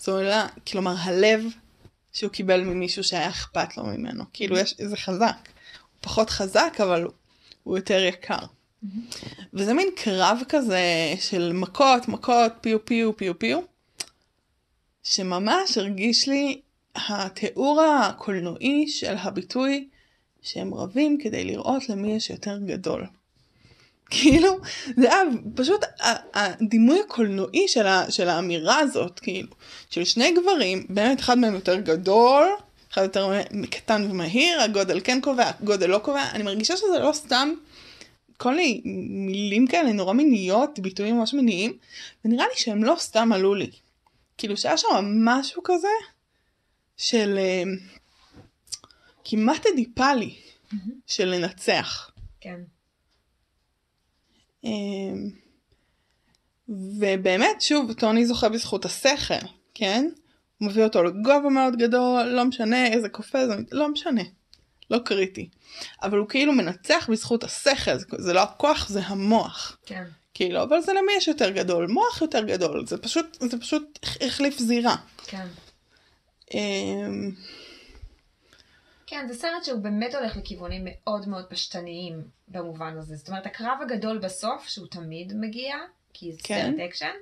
[0.00, 1.44] סוללה, כלומר הלב
[2.12, 4.24] שהוא קיבל ממישהו שהיה אכפת לו ממנו.
[4.32, 5.48] כאילו יש, זה חזק.
[6.08, 7.06] פחות חזק, אבל
[7.64, 8.38] הוא- יותר יקר.
[9.54, 10.80] וזה מין קרב כזה
[11.20, 13.58] של מכות, מכות, פיו פיו, פיו פיו,
[15.02, 16.60] שממש הרגיש לי
[17.08, 19.88] התיאור הקולנועי של הביטוי
[20.42, 23.06] שהם רבים כדי לראות למי יש יותר גדול.
[24.10, 24.58] כאילו,
[24.96, 25.22] זה היה
[25.54, 25.84] פשוט
[26.34, 29.48] הדימוי הקולנועי של, ה, של האמירה הזאת, כאילו,
[29.90, 32.46] של שני גברים, באמת אחד מהם יותר גדול,
[32.98, 37.48] אחד יותר קטן ומהיר, הגודל כן קובע, הגודל לא קובע, אני מרגישה שזה לא סתם
[38.36, 41.78] כל מיני מילים כאלה נורא מיניות, ביטויים ממש מיניים,
[42.24, 43.70] ונראה לי שהם לא סתם עלו לי.
[44.38, 44.86] כאילו שהיה שם
[45.24, 45.88] משהו כזה
[46.96, 47.62] של אה,
[49.24, 50.34] כמעט אדיפלי.
[51.06, 52.10] של לנצח.
[52.40, 52.60] כן.
[54.64, 55.30] אמ,
[56.68, 60.10] ובאמת, שוב, טוני זוכה בזכות השכל, כן?
[60.60, 64.22] מביא אותו לגובה מאוד גדול, לא משנה איזה קופא זה, לא משנה,
[64.90, 65.48] לא קריטי.
[66.02, 69.78] אבל הוא כאילו מנצח בזכות השכל, זה, זה לא הכוח, זה המוח.
[69.86, 70.04] כן.
[70.34, 71.86] כאילו, אבל זה למי יש יותר גדול?
[71.86, 74.96] מוח יותר גדול, זה פשוט, זה פשוט החליף זירה.
[75.26, 75.46] כן.
[76.54, 77.30] אמ,
[79.06, 83.16] כן, זה סרט שהוא באמת הולך לכיוונים מאוד מאוד פשטניים במובן הזה.
[83.16, 85.76] זאת אומרת, הקרב הגדול בסוף, שהוא תמיד מגיע,
[86.12, 86.70] כי זה כן.
[86.70, 87.14] סרט אקשן,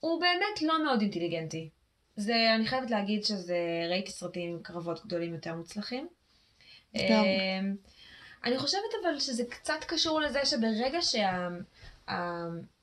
[0.00, 1.68] הוא באמת לא מאוד אינטליגנטי.
[2.16, 3.58] זה, אני חייבת להגיד שזה,
[3.90, 6.08] ראיתי סרטים עם קרבות גדולים יותר מוצלחים.
[6.94, 7.76] אמ,
[8.44, 11.48] אני חושבת אבל שזה קצת קשור לזה שברגע שה...
[12.08, 12.74] ה-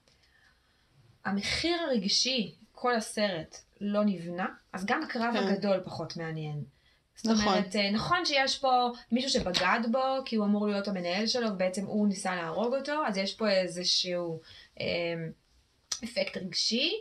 [1.26, 5.48] המחיר הרגשי, כל הסרט, לא נבנה, אז גם הקרב כן.
[5.48, 6.64] הגדול פחות מעניין.
[7.16, 7.48] זאת נכון.
[7.48, 11.86] אומרת, אה, נכון שיש פה מישהו שבגד בו, כי הוא אמור להיות המנהל שלו, ובעצם
[11.86, 14.40] הוא ניסה להרוג אותו, אז יש פה איזשהו
[14.80, 14.86] אה,
[16.04, 16.92] אפקט רגשי,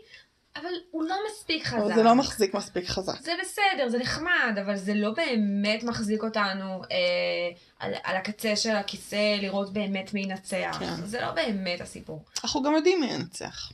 [0.56, 1.78] אבל הוא לא מספיק חזק.
[1.78, 3.20] אבל זה לא מחזיק מספיק חזק.
[3.20, 6.96] זה בסדר, זה נחמד, אבל זה לא באמת מחזיק אותנו אה,
[7.78, 10.76] על, על הקצה של הכיסא לראות באמת מי ינצח.
[10.80, 10.94] כן.
[11.04, 12.24] זה לא באמת הסיפור.
[12.44, 13.72] אנחנו גם יודעים מי ינצח.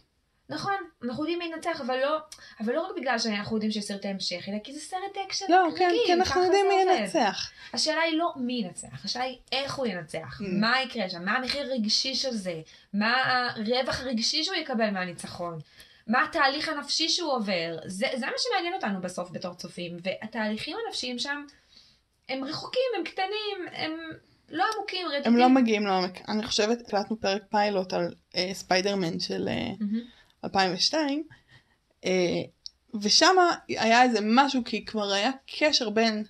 [0.48, 2.18] נכון, אנחנו יודעים מי ינצח, אבל לא,
[2.60, 5.66] אבל לא רק בגלל שאנחנו יודעים שיש סרט המשך, אלא כי זה סרט אקשן לא,
[5.66, 6.94] רגיל, כן, כי אנחנו יודעים מי.
[6.94, 7.50] ינצח.
[7.72, 10.44] השאלה היא לא מי ינצח, השאלה היא איך הוא ינצח, אממ.
[10.60, 12.60] מה יקרה שם, מה המחיר הרגשי של זה,
[12.94, 13.14] מה
[13.56, 15.58] הרווח הרגשי שהוא יקבל מהניצחון,
[16.06, 21.18] מה התהליך הנפשי שהוא עובר, זה, זה מה שמעניין אותנו בסוף בתור צופים, והתהליכים הנפשיים
[21.18, 21.44] שם
[22.28, 23.92] הם רחוקים, הם קטנים, הם
[24.48, 25.32] לא עמוקים, רדודים.
[25.32, 26.28] הם לא מגיעים לעומק.
[26.28, 30.00] אני חושבת, הקלטנו פרק פיילוט על אה, ספיידרמן של אה, מהמם.
[30.44, 31.24] 2002,
[32.04, 32.10] אה,
[33.02, 33.36] ושם
[33.68, 36.24] היה איזה משהו, כי כבר היה קשר בין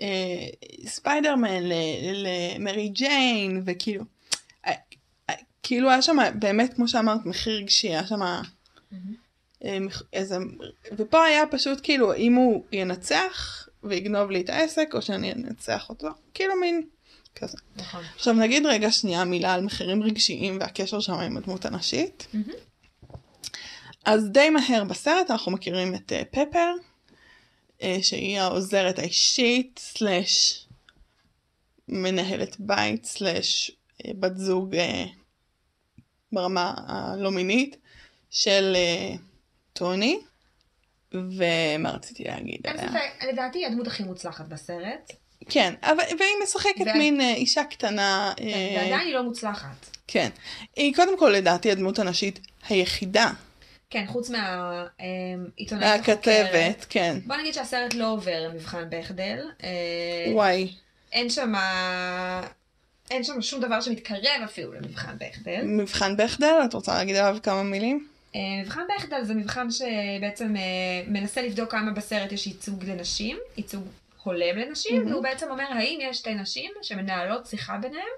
[0.00, 0.46] אה,
[0.86, 1.62] ספיידרמן
[2.14, 4.04] למרי ג'יין, וכאילו,
[4.66, 4.72] אה,
[5.62, 8.57] כאילו היה שם באמת, כמו שאמרת, מחיר רגשי, היה שם מהמם.
[9.80, 10.36] מח- איזה,
[10.96, 16.08] ופה היה פשוט כאילו, אם הוא ינצח ויגנוב לי את העסק, או שאני אנצח אותו,
[16.34, 16.82] כאילו מין
[17.34, 17.58] כזה.
[17.76, 18.02] נכון.
[18.16, 22.26] עכשיו נגיד רגע שנייה מילה על מחירים רגשיים והקשר שם עם הדמות הנשית.
[22.32, 22.52] מהמם.
[24.04, 26.72] אז די מהר בסרט אנחנו מכירים את אה, פפר,
[27.82, 30.66] אה, שהיא העוזרת האישית, סלאש
[31.88, 33.70] מנהלת בית, סלאש
[34.06, 35.04] אה, בת זוג אה,
[36.32, 37.76] ברמה הלא מינית
[38.30, 39.16] של אה,
[39.72, 40.18] טוני.
[41.12, 42.88] ומה רציתי להגיד אין עליה?
[42.88, 45.12] ספק, לדעתי היא הדמות הכי מוצלחת בסרט,
[45.48, 48.32] כן, אבל, והיא משחקת מין אה, אישה קטנה.
[48.40, 49.90] אה, ועדיין היא לא מוצלחת.
[50.06, 50.28] כן.
[50.76, 53.30] היא קודם כל לדעתי הדמות הנשית היחידה.
[53.90, 57.18] כן, חוץ מהעיתונאית מהכתבת, כן.
[57.26, 58.88] בוא נגיד שהסרט לא עובר מבחן.
[59.62, 60.72] אה, וואי.
[61.12, 61.52] אין שם...
[63.10, 65.64] אין שם שום דבר שמתקרב אפילו למבחן bechdel.
[65.64, 68.08] מבחן בכדל, את רוצה להגיד עליו כמה מילים?
[68.34, 70.62] אה, מבחן bechdel זה מבחן שבעצם אה,
[71.06, 73.84] מנסה לבדוק כמה בסרט יש ייצוג לנשים, ייצוג
[74.22, 75.12] הולם לנשים, מהמם.
[75.12, 78.08] והוא בעצם אומר האם יש שתי נשים שמנהלות שיחה ביניהם,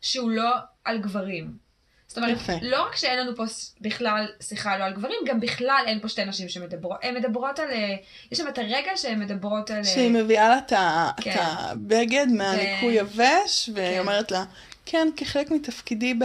[0.00, 0.50] שהוא לא
[0.84, 1.66] על גברים.
[2.08, 2.52] זאת אומרת, יפה.
[2.62, 3.44] לא רק שאין לנו פה
[3.80, 7.70] בכלל שיחה לא על גברים, גם בכלל אין פה שתי נשים שמדברות, הן מדברות על,
[7.70, 7.96] אה,
[8.32, 9.84] יש שם את הרגע שהן מדברות על...
[9.84, 10.72] שהיא מביאה לה את
[11.20, 11.36] כן.
[11.38, 13.98] הבגד מהניקוי יבש, והיא כן.
[13.98, 14.44] אומרת לה,
[14.86, 16.24] כן, כחלק מתפקידי ב-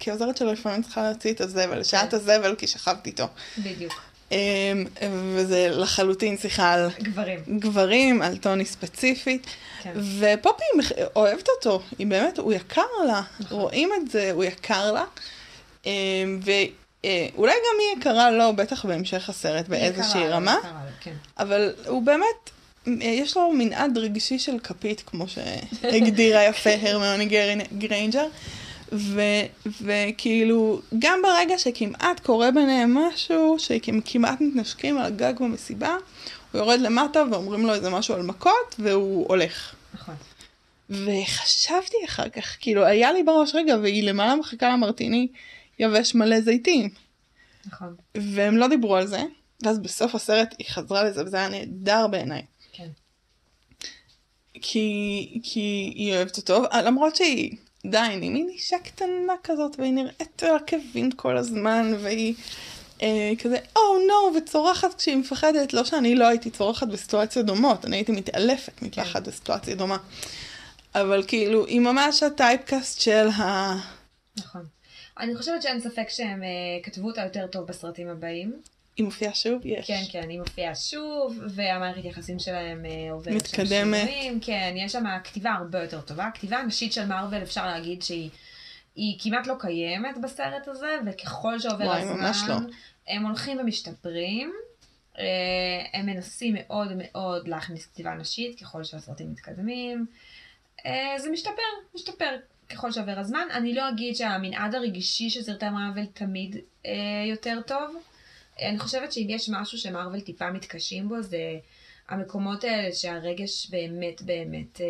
[0.00, 2.16] כעוזרת שלו לפעמים צריכה להוציא את הזבל, שעת כן.
[2.16, 3.26] הזבל כי שכבתי איתו.
[3.58, 3.92] בדיוק,
[4.32, 4.36] אמ,
[5.34, 7.40] וזה לחלוטין שיחה על גברים.
[7.58, 9.46] גברים, על טוני ספציפית.
[9.82, 9.92] כן.
[10.20, 10.64] ופפר
[11.16, 13.60] אוהבת אותו, היא באמת, הוא יקר לה, נכון.
[13.60, 15.04] רואים את זה, הוא יקר לה.
[15.86, 21.14] אמ, ואולי גם היא יקרה לו, בטח בהמשך הסרט באיזושהי רמה, יקרה כן.
[21.38, 22.50] אבל הוא באמת,
[23.00, 28.26] יש לו מנעד רגשי של כפית, כמו שהגדירה יפה הרמיוני גרין- גריינג'ר.
[28.92, 29.20] ו,
[29.80, 35.96] וכאילו, גם ברגע שכמעט קורה ביניהם משהו, שהם כמעט מתנשקים על הגג במסיבה,
[36.52, 39.74] הוא יורד למטה ואומרים לו איזה משהו על מכות, והוא הולך.
[39.94, 40.14] נכון.
[40.90, 45.28] וחשבתי אחר כך, כאילו, היה לי בראש רגע, והיא למעלה מחכה למרטיני
[45.78, 46.88] יבש מלא זיתים.
[47.66, 47.94] נכון.
[48.14, 49.22] והם לא דיברו על זה,
[49.62, 52.42] ואז בסוף הסרט היא חזרה לזה, וזה היה נהדר בעיניי.
[54.62, 60.42] כי, כי היא אוהבת אותו, למרות שהיא עדיין, היא מין אישה קטנה כזאת, והיא נראית
[60.42, 62.34] על עקבים כל הזמן, והיא
[63.02, 67.46] אה, כזה, או oh, נו, no, וצורחת כשהיא מפחדת, לא שאני לא הייתי צורחת בסיטואציות
[67.46, 69.30] דומות, אני הייתי מתעלפת מפחד כן.
[69.30, 69.96] בסיטואציה דומה.
[70.94, 73.74] אבל כאילו, היא ממש הטייפקאסט של ה...
[74.36, 74.64] נכון.
[75.20, 76.48] אני חושבת שאין ספק שהם אה,
[76.82, 78.52] כתבו אותה יותר טוב בסרטים הבאים.
[78.96, 79.66] היא מופיעה שוב?
[79.66, 79.86] יש.
[79.86, 84.08] כן, כן, היא מופיעה שוב, והמערכת יחסים שלהם אה, עוברת שם מתקדמת.
[84.08, 84.40] שינויים.
[84.40, 86.26] כן, יש שם כתיבה הרבה יותר טובה.
[86.26, 88.30] הכתיבה הנשית של מארוול, אפשר להגיד שהיא
[88.96, 92.54] היא כמעט לא קיימת בסרט הזה, וככל שעובר וואי, הזמן, לא.
[93.08, 94.52] הם הולכים ומשתפרים.
[95.18, 95.24] אה,
[95.92, 100.06] הם מנסים מאוד מאוד להכניס כתיבה נשית ככל שהסרטים מתקדמים.
[100.86, 101.62] אה, זה משתפר,
[101.94, 102.36] משתפר
[102.68, 103.48] ככל שעובר הזמן.
[103.52, 106.56] אני לא אגיד שהמנעד הרגישי של סרטי מארוול תמיד
[106.86, 106.92] אה,
[107.26, 107.96] יותר טוב.
[108.60, 111.38] אני חושבת שאם יש משהו שמארוול טיפה מתקשים בו, זה
[112.08, 114.86] המקומות האלה שהרגש באמת באמת אה,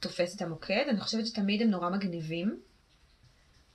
[0.00, 0.84] תופס את המוקד.
[0.88, 2.60] אני חושבת שתמיד הם נורא מגניבים.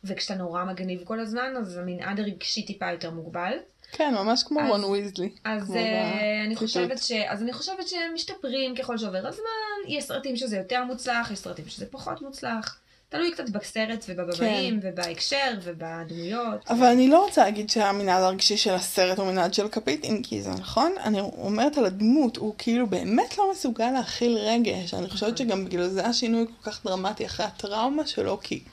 [0.03, 3.53] וכשאתה נורא מגניב כל הזמן, אז המנעד הרגשי טיפה יותר מוגבל.
[3.91, 5.29] כן, ממש כמו אז- רון ויזלי.
[5.43, 6.55] אז אה, אני.
[6.55, 7.11] חושבת ש...
[7.11, 9.45] אז אני חושבת שהם משתפרים ככל שעובר הזמן,
[9.87, 12.80] יש סרטים שזה יותר מוצלח, יש סרטים שזה פחות מוצלח.
[13.11, 16.67] תלוי קצת בסרט ובבמאים ובהקשר ובדמויות.
[16.69, 20.41] אבל אני לא רוצה להגיד שהמנעד הרגשי של הסרט הוא מנעד של כפית, אם כי
[20.41, 20.91] זה נכון.
[21.03, 24.93] אני אומרת על הדמות, הוא כאילו באמת לא מסוגל להכיל רגש.
[24.93, 25.47] אני חושבת נכון.
[25.47, 28.63] שגם בגלל זה השינוי כל כך דרמטי אחרי הטראומה שלו, כי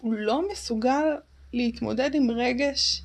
[0.00, 1.16] הוא לא מסוגל
[1.52, 3.02] להתמודד עם רגש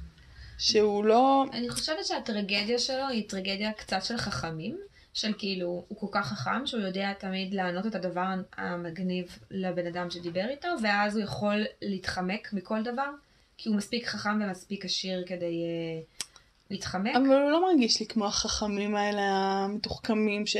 [0.58, 1.46] שהוא לא...
[1.54, 4.78] אני חושבת שהטרגדיה שלו היא טרגדיה קצת של חכמים,
[5.14, 8.26] של כאילו, הוא כל כך חכם שהוא יודע תמיד לענות את הדבר
[8.58, 13.10] המגניב לבן אדם שדיבר איתו, ואז הוא יכול להתחמק מכל דבר,
[13.58, 16.26] כי הוא מספיק חכם ומספיק עשיר כדי uh,
[16.70, 17.16] להתחמק.
[17.16, 20.58] אבל הוא לא מרגיש לי כמו החכמים האלה המתוחכמים ש...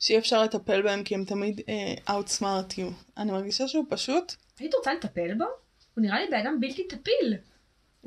[0.00, 2.92] שאי אפשר לטפל בהם כי הם תמיד uh, outsmart you.
[3.16, 5.44] אני מרגישה שהוא פשוט, היית רוצה לטפל בו?
[5.94, 7.36] הוא נראה לי בן אדם בלתי טפיל.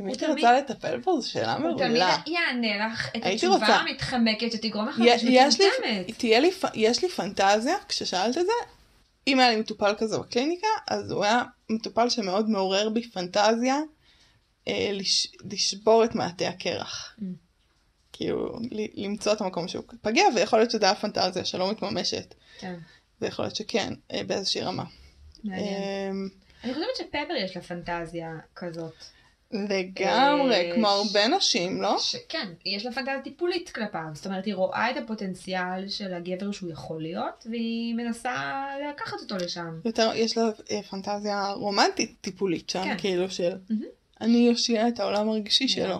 [0.01, 2.17] אם הייתי רוצה לטפל בו, זו שאלה הוא תמיד מעולה.
[2.27, 3.75] יענה לך את התשובה רוצה.
[3.75, 6.23] המתחמקת שתגרום לך לי, מטומטמת.
[6.73, 8.51] יש לי פנטזיה, כששאלת את זה,
[9.27, 13.79] אם היה לי מטופל כזה בקליניקה, אז הוא היה מטופל שמאוד מעורר בי פנטזיה
[14.67, 17.15] אה, לש, לשבור את מעטה הקרח.
[17.19, 17.23] Mm.
[18.13, 22.79] כאילו, ל- למצוא את המקום שהוא פגיע, ויכול להיות שזו הייתה פנטזיה שלא מתממשת, כן,
[23.21, 24.83] ויכול להיות שכן, אה, באיזושהי רמה.
[25.43, 25.67] מעניין.
[25.73, 26.09] אה,
[26.63, 28.93] אני חושבת שפפר יש לה פנטזיה כזאת.
[29.53, 31.97] לגמרי, אה, כמו הרבה נשים, לא?
[31.99, 34.07] שכן, יש לה פנטזיה טיפולית כלפיו.
[34.13, 39.35] זאת אומרת, היא רואה את הפוטנציאל של הגבר שהוא יכול להיות, והיא מנסה לקחת אותו
[39.35, 39.79] לשם.
[39.85, 42.97] יותר, יש לה אה, פנטזיה רומנטית טיפולית שם, כן.
[42.97, 43.57] כאילו של.
[44.21, 45.99] אני אושיע את העולם הרגשי שלו.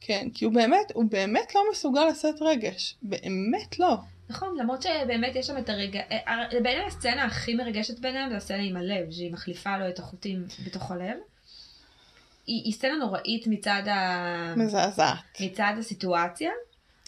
[0.00, 2.96] כן, כי הוא באמת, הוא באמת לא מסוגל לשאת רגש.
[3.02, 3.96] באמת לא.
[4.28, 6.00] נכון, למרות שבאמת יש שם את הרגע...
[6.10, 10.44] אה, בעיניי הסצנה הכי מרגשת ביניהם זה הסצנה עם הלב, שהיא מחליפה לו את החוטים
[10.66, 11.16] בתוך הלב.
[12.46, 14.54] היא, היא סצנה נוראית מצד, ה...
[14.56, 15.18] מזעזעת.
[15.40, 16.50] מצד הסיטואציה.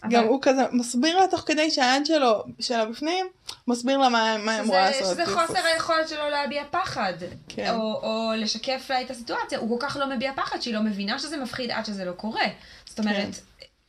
[0.03, 3.25] אבל גם הוא כזה מסביר לה תוך כדי שהיד שלו, שלה בפנים,
[3.67, 5.13] מסביר לה מה מה היא אמורה שזה, לעשות.
[5.13, 7.13] שזה כאילו, חוסר היכולת שלו להביע פחד.
[7.47, 7.73] כן.
[7.73, 9.59] או, או לשקף לה את הסיטואציה.
[9.59, 12.45] הוא כל כך לא מביע פחד שהיא לא מבינה שזה מפחיד עד שזה לא קורה.
[12.85, 13.35] זאת אומרת,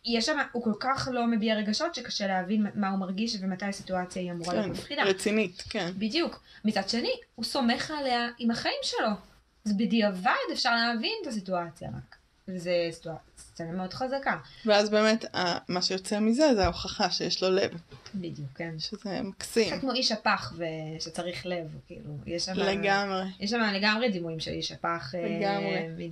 [0.05, 4.23] יש שם, הוא כל כך לא מביע רגשות שקשה להבין מה הוא מרגיש ומתי הסיטואציה
[4.23, 5.03] היא אמורה להיות כן, מפחידה.
[5.03, 5.91] רצינית, כן.
[5.99, 6.43] בדיוק.
[6.65, 9.30] מצד שני, הוא סומך עליה עם החיים שלו.
[9.66, 12.16] אז בדיעבד אפשר להבין את הסיטואציה רק.
[12.49, 14.38] וזו סיטואציה סצנה מאוד חזקה.
[14.66, 15.25] ואז באמת,
[15.68, 17.70] מה שיוצא מזה זה ההוכחה שיש לו לב,
[18.14, 18.79] בדיוק, כן.
[18.79, 19.70] שזה מקסים.
[19.70, 20.53] קצת כמו איש הפח
[21.01, 22.53] שצריך לב, כאילו, יש שם...
[22.53, 23.25] לגמרי.
[23.40, 25.14] יש שם לגמרי דימויים של איש הפח.
[25.14, 26.11] אה, לגמרי.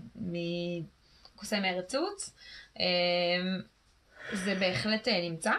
[1.35, 2.31] מקוסם ארץ עוץ.
[2.81, 2.85] אה,
[4.33, 5.53] זה בהחלט אה, נמצא.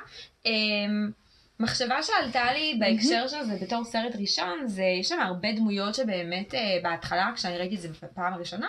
[1.60, 6.56] מחשבה שעלתה לי בהקשר של זה בתור סרט ראשון, זה יש שם הרבה דמויות שבאמת
[6.56, 8.67] אה, בהתחלה, כשאני ראיתי את זה בפעם הראשונה,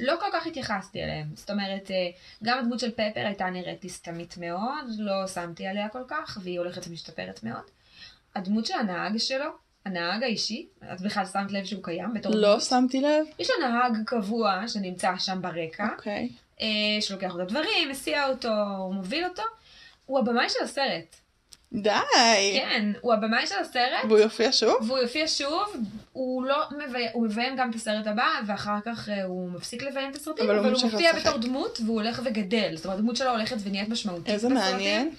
[0.00, 1.26] לא כל כך התייחסתי אליהם.
[1.34, 2.10] זאת אומרת, אה,
[2.44, 6.58] גם הדמות של פפר הייתה נראית לי סתמית מאוד, לא שמתי עליה כל כך, והיא
[6.58, 7.62] הולכת ומשתפרת מאוד.
[8.34, 9.50] הדמות של הנהג שלו,
[9.84, 12.62] הנהג האישי, את בכלל שמת לב שהוא קיים בתור לא דמות?
[12.62, 13.26] שמתי לב.
[13.38, 16.28] יש לו נהג קבוע שנמצא שם ברקע, אוקיי.
[16.60, 16.66] אה,
[17.00, 18.48] שלוקח לו את הדברים, מסיע אותו,
[18.92, 19.42] מוביל אותו.
[20.06, 21.16] הוא הבמאי של הסרט.
[21.74, 22.60] די.
[22.60, 24.76] כן, הוא הבמאי של הסרט, והוא יופיע שוב?
[24.86, 25.76] והוא יופיע שוב,
[26.12, 30.10] הוא לא מביים, הוא מביים גם את הסרט הבא, ואחר כך אה, הוא מפסיק לביים
[30.10, 31.26] את הסרטים, אבל אבל הוא מופיע לשחק.
[31.26, 32.76] בתור דמות, והוא הולך וגדל.
[32.76, 34.72] זאת אומרת, הדמות שלו הולכת ונהיית משמעותית איזה בסרטים.
[34.72, 35.10] מעניין.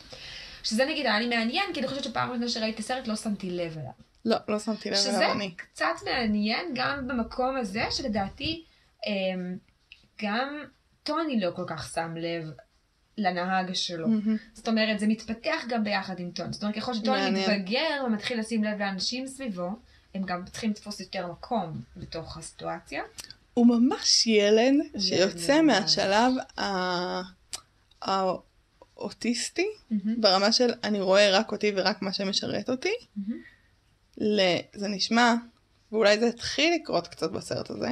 [0.63, 3.49] שזה נגיד היה לי מעניין, כי אני חושבת שפעם ראשונה שראיתי את הסרט לא שמתי
[3.49, 3.91] לב אליו.
[4.25, 5.51] לא, לא שמתי לב שזה אליו אני.
[5.55, 8.63] קצת מעניין גם במקום הזה, שלדעתי
[9.07, 9.57] אמ,
[10.21, 10.63] גם
[11.03, 12.51] טוני לא כל כך שם לב
[13.17, 14.07] לנהג שלו.
[14.07, 14.37] מהמם.
[14.53, 16.53] זאת אומרת, זה מתפתח גם ביחד עם טוני.
[16.53, 17.51] זאת אומרת, ככל שטוני מעניין.
[17.51, 19.69] מתבגר ומתחיל לשים לב לאנשים סביבו,
[20.15, 23.03] הם גם צריכים לתפוס יותר מקום בתוך הסיטואציה.
[23.53, 25.61] הוא ממש ילד שיוצא ילד.
[25.61, 27.21] מהשלב ה-
[28.01, 29.67] האוטיסטי,
[30.17, 33.41] ברמה של אני רואה רק אותי ורק מה שמשרת אותי, מהמם.
[34.17, 34.39] ל...
[34.73, 35.33] זה נשמע,
[35.91, 37.89] ואולי זה התחיל לקרות קצת בסרט הזה,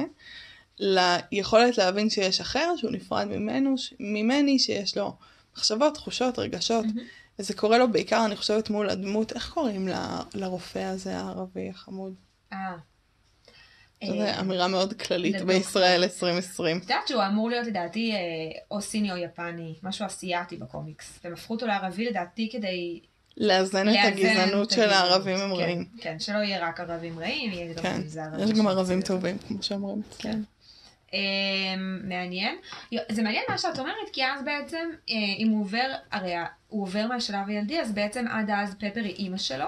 [0.78, 3.94] ליכולת להבין שיש אחר שהוא נפרד ממנו, ש...
[4.00, 5.16] ממני, שיש לו
[5.56, 7.00] מחשבות, תחושות, רגשות, מהמם.
[7.38, 9.92] וזה קורה לו בעיקר, אני חושבת, מול הדמות, איך קוראים ל...
[10.34, 12.14] לרופא הזה הערבי החמוד?
[12.52, 12.76] אה.
[14.04, 15.42] שזו אה, אמירה מאוד כללית.
[15.42, 16.76] בישראל 2020.
[16.76, 18.18] את יודעת שהוא אמור להיות לדעתי אה,
[18.70, 21.18] או סיני או יפני, משהו אסיאתי בקומיקס.
[21.24, 23.00] והם הפכו אותו לערבי לדעתי כדי
[23.36, 24.90] לאזן את הגזענות של.
[24.90, 25.84] הערבים הם כן, רעים.
[26.00, 29.02] כן, שלא יהיה רק ערבים רעים, יהיה גם כן, ערבים יש גם ערבים.
[29.02, 30.42] טובים, כמו שאומרים אצלנו.
[31.14, 32.56] אה, מעניין.
[33.12, 36.32] זה מעניין מה שאת אומרת, כי אז בעצם, אה, אם הוא עובר, הרי
[36.68, 39.66] הוא עובר מהשלב הילדי, אז בעצם עד אז פפר היא אימא שלו.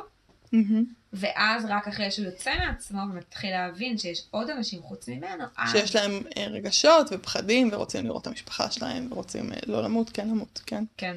[1.13, 5.73] ואז רק אחרי שהוא יוצא מעצמו ומתחיל להבין שיש עוד אנשים חוץ ממנו, אז...
[5.73, 10.29] שיש להם אה, רגשות ופחדים ורוצים לראות את המשפחה שלהם ורוצים אה, לא למות, כן
[10.29, 10.85] למות, כן.
[10.97, 11.17] כן.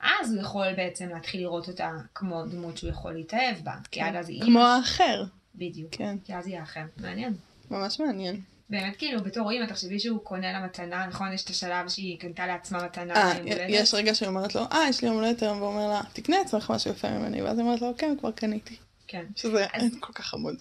[0.00, 4.16] אז הוא יכול בעצם להתחיל לראות אותה כמו דמות שהוא יכול להתאהב בה, כי עד
[4.16, 4.42] אז היא.
[4.42, 5.94] כמו האחר, בדיוק.
[5.94, 6.84] כן, כי אז היא האחר.
[6.96, 7.34] מעניין.
[7.70, 8.40] ממש מעניין.
[8.70, 11.32] באמת כאילו בתור אימא תחשבי שהוא קונה לה מתנה, נכון?
[11.32, 13.32] יש את השלב שהיא קנתה לעצמה מתנה אה.
[13.68, 16.38] יש רגע שהיא אומרת לו, אה, יש לי יום הולדת היום, והוא אומר לה, תקנה
[16.38, 18.76] לעצמך משהו יפה ממני, ואז היא אומרת לו, כן, כבר קניתי.
[19.08, 19.24] כן.
[19.36, 20.54] שזה אז- כל כך חמוד.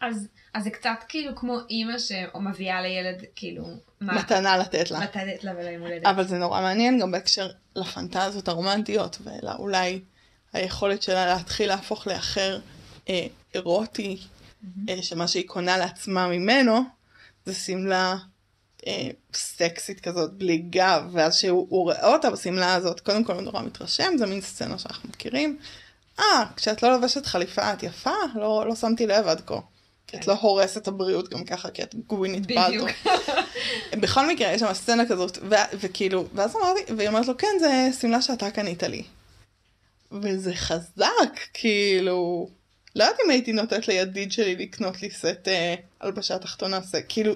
[0.00, 3.64] אז, אז זה קצת כאילו כמו אימא שמביאה לילד כאילו
[4.00, 5.00] מה- מתנה לתת לה.
[5.00, 6.06] מתנת לה וליום הולדת.
[6.06, 10.00] אבל זה נורא מעניין גם בהקשר לפנטזיות הרומנטיות, ואולי
[10.52, 12.60] היכולת שלה להתחיל להפוך לאחר
[13.08, 14.16] אה, אירוטי,
[14.88, 16.80] אה, שמה שהיא קונה לעצמה ממנו,
[17.46, 18.16] זה שמלה
[18.86, 23.42] אה, סקסית כזאת בלי גב, ואז שהוא הוא רואה אותה בשמלה הזאת, קודם כל הוא
[23.42, 25.58] נורא מתרשם, זה מין סצנה שאנחנו מכירים.
[26.18, 28.14] אה, כשאת לא לובשת חליפה את יפה?
[28.34, 29.60] לא, לא שמתי לב עד כה.
[30.06, 30.30] כי את כן.
[30.30, 32.46] לא הורסת את הבריאות גם ככה, כי את גווינית.
[32.46, 32.86] פלטו.
[34.02, 37.88] בכל מקרה, יש שם סצנה כזאת, ו- וכאילו, ואז אמרתי, והיא אומרת לו, כן, זה
[38.00, 39.02] שמלה שאתה קנית לי.
[40.12, 42.48] וזה חזק, כאילו,
[42.96, 47.32] לא יודעת אם הייתי נותנת לידיד שלי לקנות לי סט אה, הלבשה תחתונה, זה כאילו,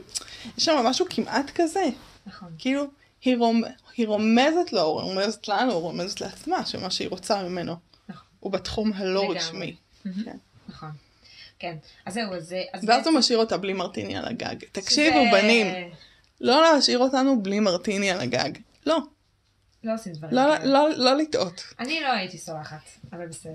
[0.59, 1.85] יש שם משהו כמעט כזה,
[2.27, 2.49] נכון.
[2.59, 2.85] כאילו,
[3.25, 3.63] היא, רומ,
[3.97, 7.77] היא רומזת לו, היא רומזת לנו, היא רומזת לעצמה, שמה שהיא רוצה ממנו,
[8.09, 8.27] נכון.
[8.41, 9.33] הוא בתחום הלא.
[9.37, 9.77] רשמי.
[10.25, 10.37] כן.
[10.69, 10.91] נכון.
[11.59, 11.77] כן.
[12.07, 12.55] אז זהו, אז...
[12.73, 14.57] אז ואז הוא משאיר אותה בלי מרטיני על הגג.
[14.73, 15.67] תקשיבו, שזה- בנים,
[16.41, 18.51] לא להשאיר אותנו בלי מרטיני על הגג.
[18.87, 18.99] לא,
[19.85, 20.65] לא עושים דברים לא, כאלה.
[20.65, 21.63] לא, לא לטעות.
[21.79, 23.53] אני לא הייתי סולחת, אבל בסדר.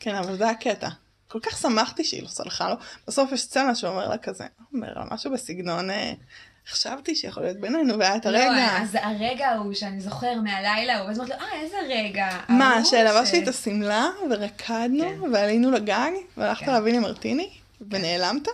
[0.00, 0.88] כן, אבל זה הקטע.
[1.32, 2.74] כל כך שמחתי שהיא לא סלחה לו.
[3.06, 6.12] בסוף יש סצנה שהוא אומר לה כזה, הוא אומר לה משהו בסגנון, אה,
[6.68, 8.50] חשבתי שיכול להיות בינינו, והיה את הרגע.
[8.50, 12.28] לא, אז הרגע ההוא שאני זוכר מהלילה, הוא אמרתי לו, אה, איזה רגע.
[12.48, 15.32] מה, שלבשתי ש- את השמלה, ורקדנו, כן.
[15.32, 16.72] ועלינו לגג, והלכת כן.
[16.72, 17.50] להביא לי מרטיני,
[17.90, 18.48] ונעלמת?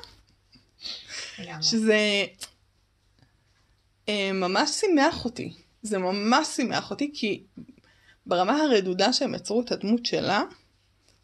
[1.60, 2.24] שזה
[4.08, 5.52] אה, ממש שימח אותי.
[5.82, 7.42] זה ממש שימח אותי, כי
[8.26, 10.42] ברמה הרדודה שהם יצרו את הדמות שלה,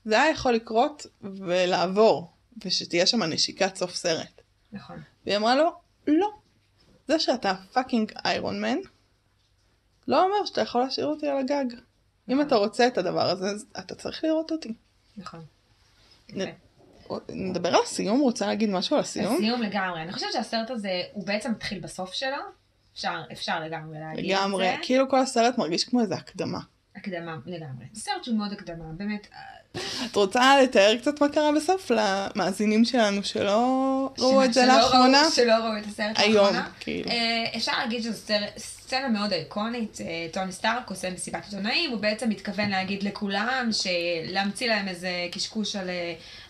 [0.05, 2.31] זה היה יכול לקרות ולעבור,
[2.65, 4.41] ושתהיה שם נשיקת סוף סרט.
[4.73, 5.03] נכון.
[5.27, 5.71] והיא אמרה לו,
[6.07, 6.31] לא.
[7.09, 8.79] זה שאתה fucking איירון מן,
[10.09, 11.65] לא אומר שאתה יכול להשאיר אותי על הגג.
[12.29, 12.47] נכון.
[12.47, 14.75] אתה רוצה את הדבר הזה, אז אתה צריך לראות אותי.
[15.17, 15.45] נכון.
[16.33, 16.65] נ-.
[17.29, 18.21] נדבר על הסיום?
[18.21, 19.37] רוצה להגיד משהו על הסיום?
[19.37, 20.03] לסיום לגמרי.
[20.03, 22.37] אני חושבת שהסרט הזה, הוא בעצם מתחיל בסוף שלו.
[22.95, 24.45] אפשר, אפשר לגמרי להגיד את זה.
[24.45, 24.77] לגמרי.
[24.83, 26.59] כאילו כל הסרט מרגיש כמו איזה הקדמה.
[26.97, 27.85] הקדמה, לגמרי.
[27.95, 29.27] סרט שהוא מאוד הקדמה, באמת.
[29.35, 29.41] אה,
[30.07, 33.59] את רוצה לתאר קצת מה קרה בסוף למאזינים שלנו שלא
[34.19, 35.23] ראו את זה לאחרונה?
[35.35, 36.55] שלא ראו את הסרט היום.
[36.81, 37.11] כאילו.
[37.11, 42.01] אה, אפשר להגיד שזו סצ- סצנה מאוד איקונית, אה, טוני סטארק עושה מסיבת עיתונאים, הוא
[42.01, 43.71] בעצם מתכוון להגיד לכולם,
[44.29, 45.91] להמציא להם איזה קשקוש על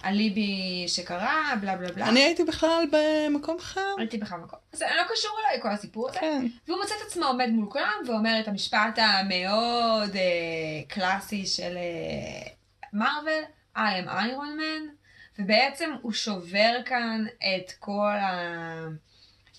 [0.04, 2.08] אה, על ליבי שקרה, בלה בלה בלה.
[2.08, 3.94] אני הייתי בכלל במקום אחר.
[3.98, 4.58] הייתי בכלל מקום.
[4.72, 6.18] זה לא קשור אליי כל הסיפור הזה.
[6.20, 6.46] כן.
[6.68, 12.48] והוא מוצא את עצמו עומד מול כולם ואומר את המשפט המאוד אה, קלאסי של אה,
[12.92, 13.42] מארוול,
[13.76, 15.04] I am Iron Man,
[15.38, 18.32] ובעצם הוא שובר כאן את כל ה...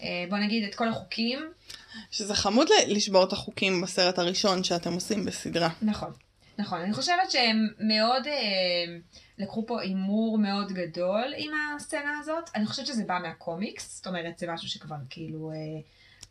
[0.03, 1.51] אה, בוא נגיד את כל החוקים.
[2.11, 5.69] שזה חמוד לשבור את החוקים בסרט הראשון שאתם עושים בסדרה.
[5.81, 6.11] נכון,
[6.57, 6.81] נכון.
[6.81, 8.33] אני חושבת שהם מאוד אה,
[9.37, 12.49] לקחו פה הימור מאוד גדול עם הסצנה הזאת.
[12.55, 15.51] אני חושבת שזה בא מהקומיקס, זאת אומרת זה משהו שכבר כאילו...
[15.51, 15.81] אה,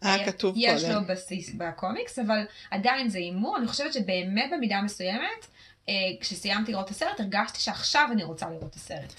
[0.04, 0.94] היה כתוב יש קודם.
[0.94, 3.56] לו בסיס בקומיקס, אבל עדיין זה הימור.
[3.56, 5.46] אני חושבת שבאמת במידה מסוימת,
[5.88, 9.12] אה, כשסיימתי לראות את הסרט, הרגשתי שעכשיו אני רוצה לראות את הסרט.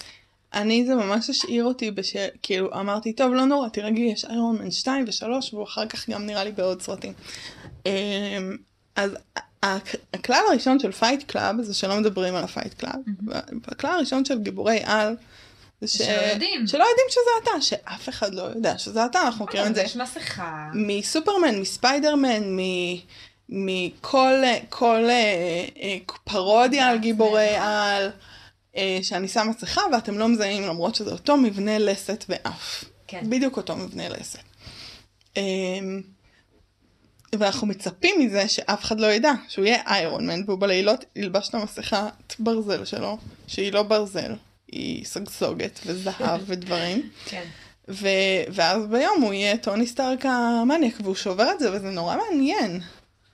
[0.54, 2.16] אני זה ממש השאיר אותי בש...
[2.42, 6.26] כאילו אמרתי טוב לא נורא תירגעי יש איירון מן 2 ו3 והוא אחר כך גם
[6.26, 7.12] נראה לי בעוד סרטים.
[7.86, 7.92] אמ,
[8.96, 9.16] אז
[9.62, 13.00] הכלל הראשון של Fight Club זה שלא מדברים על ה Fight Club.
[13.66, 15.16] והכלל הראשון של גיבורי על
[15.80, 15.96] זה ש...
[15.96, 16.66] שלא יודעים.
[16.66, 19.96] שלא יודעים שזה אתה שאף אחד לא יודע שזה אתה אנחנו מכירים את זה יש
[19.96, 20.68] מסכה.
[20.74, 22.60] מסופרמן מספיידרמן מ...
[23.48, 28.10] מכל כל, אה, אה, פרודיה על גיבורי על,
[28.76, 32.84] אה, שאני שם מסכה ואתם לא מזהים למרות שזה אותו מבנה לסת ואף.
[33.06, 33.30] כן.
[33.30, 34.42] בדיוק אותו מבנה לסת.
[37.38, 41.54] ואנחנו מצפים מזה שאף אחד לא ידע שהוא יהיה איירון מן והוא בלילות ילבש את
[41.54, 44.34] המסכת ברזל שלו שהיא לא ברזל
[44.68, 47.44] היא סגסוגת וזהב ודברים כן.
[47.88, 48.08] ו...
[48.52, 52.80] ואז ביום הוא יהיה טוני סטארק המניאק, והוא שובר את זה, וזה נורא מעניין.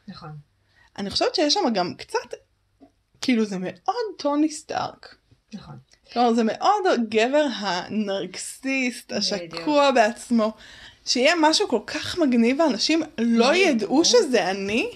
[0.09, 0.31] נכון.
[0.99, 2.35] אני חושבת שיש שם גם קצת,
[3.21, 5.17] כאילו זה מאוד טוני סטארק.
[5.55, 5.75] נכון.
[6.13, 9.13] כלומר זה מאוד הגבר הנרקסיסט.
[9.13, 10.53] השקוע בעצמו.
[11.05, 14.05] שיהיה משהו כל כך מגניב ואנשים לא ידעו.
[14.05, 14.91] שזה אני.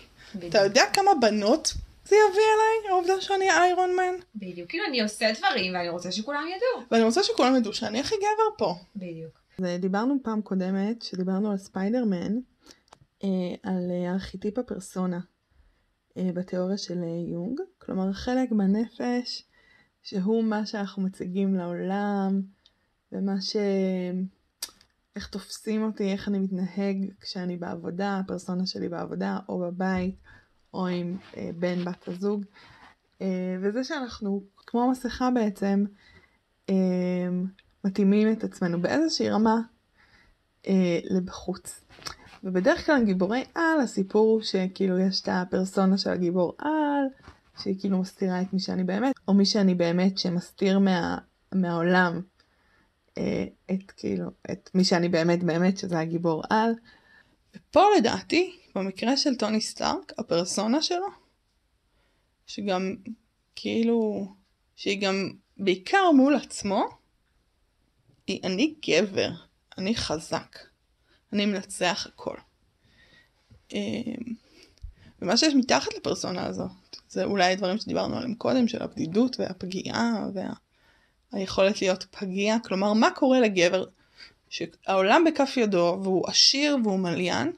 [0.49, 1.73] אתה יודע כמה בנות
[2.09, 4.15] זה יביא אליי, העובדה שאני איירון מן?
[4.35, 4.71] בדיוק.
[4.71, 6.87] כאילו אני עושה דברים ואני רוצה שכולם ידעו.
[6.91, 8.75] ואני רוצה שכולם ידעו שאני הכי גבר פה.
[8.97, 9.41] בדיוק.
[9.59, 12.39] אז דיברנו פעם קודמת, שדיברנו על ספיידרמן,
[13.25, 13.29] אה,
[13.63, 15.21] על אה, ארכיטיפ הפרסונה
[16.17, 16.99] אה, בתיאוריה של
[17.33, 19.45] יונג, כלומר חלק בנפש
[20.03, 22.41] שהוא מה שאנחנו מציגים לעולם,
[23.13, 23.57] ומה ש...
[25.17, 30.15] איך תופסים אותי, איך אני מתנהג כשאני בעבודה, הפרסונה שלי בעבודה, או בבית,
[30.75, 32.45] או עם אה, בן בת הזוג.
[33.23, 35.85] אה, וזה שאנחנו, כמו מסכה בעצם,
[36.71, 36.75] אה,
[37.85, 39.57] מתאימים את עצמנו באיזושהי רמה
[40.67, 41.85] אה, לבחוץ.
[42.45, 47.05] ובדרך כלל גיבורי על, הסיפור הוא שכאילו יש את הפרסונה של הגיבור על,
[47.63, 51.19] שהיא כאילו מסתירה את מי שאני באמת, או מי שאני באמת שמסתיר מה,
[51.55, 52.21] מהעולם
[53.71, 56.73] את כאילו, את מי שאני באמת באמת, שזה הגיבור על.
[57.57, 61.07] ופה לדעתי, במקרה של טוני סטארק, הפרסונה שלו,
[62.47, 62.95] שגם
[63.57, 64.29] כאילו,
[64.77, 66.85] שהיא גם בעיקר מול עצמו,
[68.27, 69.31] היא אני גבר,
[69.79, 70.59] אני חזק,
[71.33, 72.37] אני מנצח הכל.
[73.73, 74.35] אמ,
[75.23, 76.71] ומה שיש מתחת לפרסונה הזאת,
[77.09, 80.25] זה אולי דברים שדיברנו עליהם קודם, של הבדידות והפגיעה
[81.33, 82.57] והיכולת להיות פגיע.
[82.65, 83.85] כלומר, מה קורה לגבר
[84.49, 87.53] שהעולם בכף ידו והוא עשיר והוא מליין,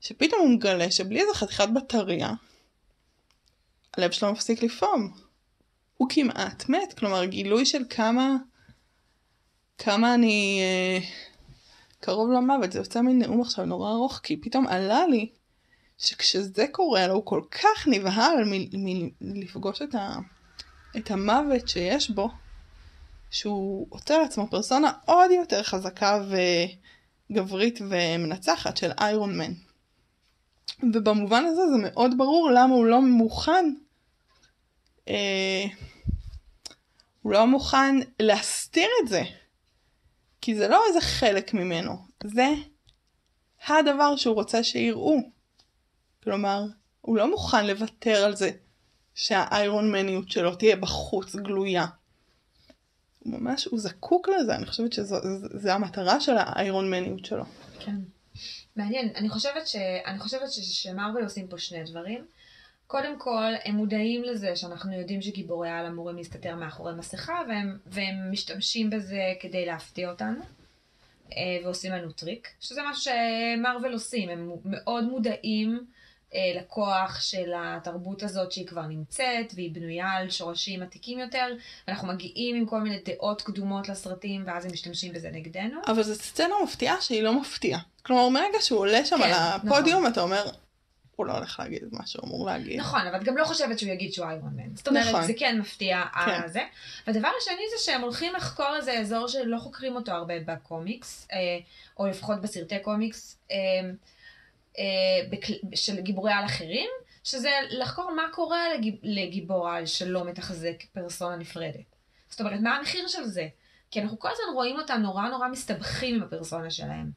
[0.00, 2.32] שפתאום הוא מגלה שבלי איזה חתיכת בטריה,
[3.96, 5.12] הלב שלו מפסיק לפעום.
[5.96, 8.36] הוא כמעט מת, כלומר גילוי של כמה,
[9.78, 11.06] כמה אני אה,
[12.00, 15.30] קרוב למוות, זה יוצא מין נאום עכשיו נורא ארוך, כי פתאום עלה לי
[15.98, 20.16] שכשזה קורה לו הוא כל כך נבהל מ- מלפגוש את, ה,
[20.96, 22.28] את המוות שיש בו,
[23.30, 26.22] שהוא עוטה לעצמו פרסונה עוד יותר חזקה
[27.30, 29.52] וגברית ומנצחת של איירון מן.
[30.92, 33.74] ובמובן הזה זה מאוד ברור למה הוא לא מוכן
[35.08, 35.64] אה,
[37.22, 39.22] הוא לא מוכן להסתיר את זה.
[40.40, 41.92] כי זה לא איזה חלק ממנו,
[42.24, 42.48] זה
[43.66, 45.16] הדבר שהוא רוצה שיראו.
[46.22, 46.62] כלומר,
[47.00, 48.50] הוא לא מוכן לוותר על זה
[49.14, 51.86] שהאיירון מניות שלו תהיה בחוץ גלויה.
[53.26, 57.44] ממש, הוא זקוק לזה, אני חושבת שזו המטרה של האיירון מניות שלו.
[57.80, 57.96] כן.
[58.76, 59.12] מעניין.
[59.16, 59.76] אני חושבת, ש...
[60.06, 60.58] אני חושבת ש...
[60.60, 62.24] שמרוויל עושים פה שני דברים.
[62.86, 68.30] קודם כל, הם מודעים לזה שאנחנו יודעים שגיבורי על אמורים להסתתר מאחורי מסכה, והם, והם
[68.30, 70.40] משתמשים בזה כדי להפתיע אותנו,
[71.32, 75.86] אה, ועושים לנו טריק, שזה משהו שמרוויל עושים, הם מאוד מודעים
[76.56, 81.46] לכוח של התרבות הזאת שהיא כבר נמצאת, והיא בנויה על שורשים עתיקים יותר,
[81.88, 85.80] ואנחנו מגיעים עם כל מיני דעות קדומות לסרטים, ואז הם משתמשים בזה נגדנו.
[85.86, 87.80] אבל זו סצנה מפתיעה שהיא לא מפתיעה.
[88.02, 90.12] כלומר, מרגע שהוא עולה שם כן, על הפודיום, נכון.
[90.12, 90.50] אתה אומר,
[91.20, 92.80] הוא לא הולך להגיד את מה שהוא אמור להגיד.
[92.80, 94.76] נכון, אבל את גם לא חושבת שהוא יגיד שהוא איירון מן.
[94.76, 95.26] זאת אומרת, נכון.
[95.26, 96.40] זה כן מפתיע כן.
[96.40, 96.48] כן.
[96.48, 96.60] זה.
[97.06, 101.38] והדבר השני זה שהם הולכים לחקור איזה אזור שלא חוקרים אותו הרבה בקומיקס, אה,
[101.98, 103.90] או לפחות בסרטי קומיקס, אה, אה,
[105.74, 106.88] של גיבורי על אחרים,
[107.24, 111.96] שזה לחקור מה קורה לגיב, לגיבור על שלא מתחזק פרסונה נפרדת.
[112.28, 113.48] זאת אומרת, מה המחיר של זה?
[113.90, 117.10] כי אנחנו כל הזמן רואים אותם נורא נורא מסתבכים עם הפרסונה שלהם.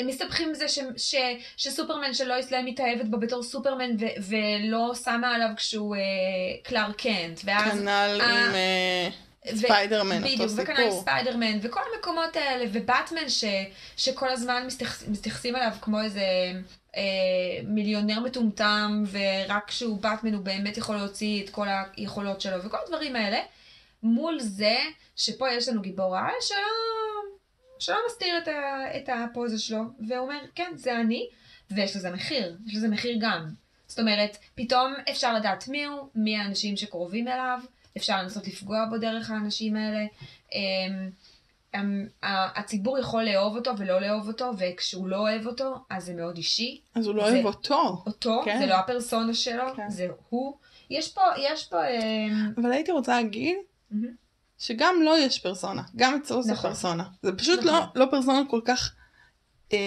[0.00, 1.14] הם מסתבכים בזה ש, ש,
[1.56, 6.00] שסופרמן שלא ישראל מתאהבת בו בתור סופרמן ו, ולא שמה עליו כשהוא אה,
[6.62, 7.40] קלאר קנט.
[7.40, 7.88] כנ"ל
[8.20, 9.08] אה, עם אה,
[9.56, 11.00] ספיידרמן, אותו בדיוק, וכנ"ל עם סיפור.
[11.00, 13.44] ספיידרמן, וכל המקומות האלה, ובטמן ש,
[13.96, 16.22] שכל הזמן מסתייחס, מתייחסים אליו כמו איזה
[16.96, 17.02] אה,
[17.64, 21.66] מיליונר מטומטם, ורק כשהוא באטמן הוא באמת יכול להוציא את כל
[21.96, 23.38] היכולות שלו, וכל הדברים האלה,
[24.02, 24.76] מול זה
[25.16, 26.58] שפה יש לנו גיבור על שלא,
[27.78, 31.28] שלא מסתיר את, ה, את הפוזה שלו, והוא אומר, כן, זה אני,
[31.70, 33.46] ויש לזה מחיר, יש לזה מחיר גם.
[33.86, 37.60] זאת אומרת, פתאום אפשר לדעת מי הוא, מי האנשים שקרובים אליו,
[37.96, 40.04] אפשר לנסות לפגוע בו דרך האנשים האלה.
[40.52, 41.25] אמ, אמ, ה-
[42.22, 46.80] הציבור יכול לאהוב אותו ולא לאהוב אותו, וכשהוא לא אוהב אותו, אז זה מאוד אישי.
[46.94, 48.02] אז הוא לא זה- אוהב אותו.
[48.06, 48.58] אותו, כן.
[48.58, 49.90] זה לא הפרסונה שלו, כן.
[49.90, 50.54] זה הוא.
[50.90, 51.86] יש פה, יש פה...
[51.88, 53.56] אמ, אבל הייתי רוצה להגיד.
[54.58, 55.82] שגם לו יש פרסונה.
[55.96, 56.70] גם אצלו זה נכון.
[56.70, 57.04] פרסונה.
[57.22, 57.68] זה פשוט נכון.
[57.94, 58.94] לא, לא פרסונה כל כך
[59.72, 59.78] אה,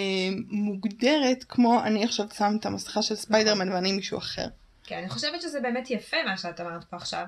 [0.48, 3.76] מוגדרת כמו אני עכשיו שם את המסכה של ספיידרמן נכון.
[3.76, 4.46] ואני מישהו אחר.
[4.84, 7.24] כן, אני חושבת שזה באמת יפה מה שאת אמרת פה עכשיו,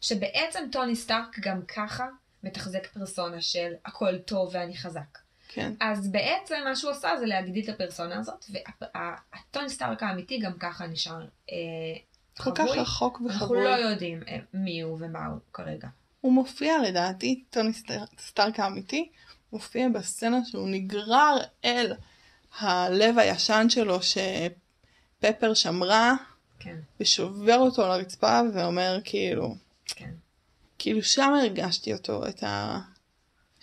[0.00, 2.06] שבעצם טוני סטארק גם ככה
[2.46, 5.18] מתחזק פרסונה של הכל טוב ואני חזק.
[5.48, 5.72] כן.
[5.80, 8.44] אז בעצם מה שהוא עשה זה להגדיל את הפרסונה הזאת,
[8.80, 11.20] והטוני סטארק האמיתי גם ככה נשאר
[11.52, 11.56] אה,
[12.38, 12.64] כל כך.
[12.64, 13.64] רחוק אנחנו וחבוי.
[13.64, 15.88] לא יודעים אה, מי הוא ומה הוא כרגע.
[16.20, 19.08] הוא מופיע לדעתי, טוני סטאר- סטארק האמיתי,
[19.52, 21.92] מופיע בסצנה שהוא נגרר אל
[22.58, 26.14] הלב הישן שלו שפפר שמרה,
[26.58, 29.54] כן, ושובר אותו על הרצפה ואומר כאילו,
[29.86, 30.10] כן.
[30.78, 32.44] כאילו שם הרגשתי אותו, את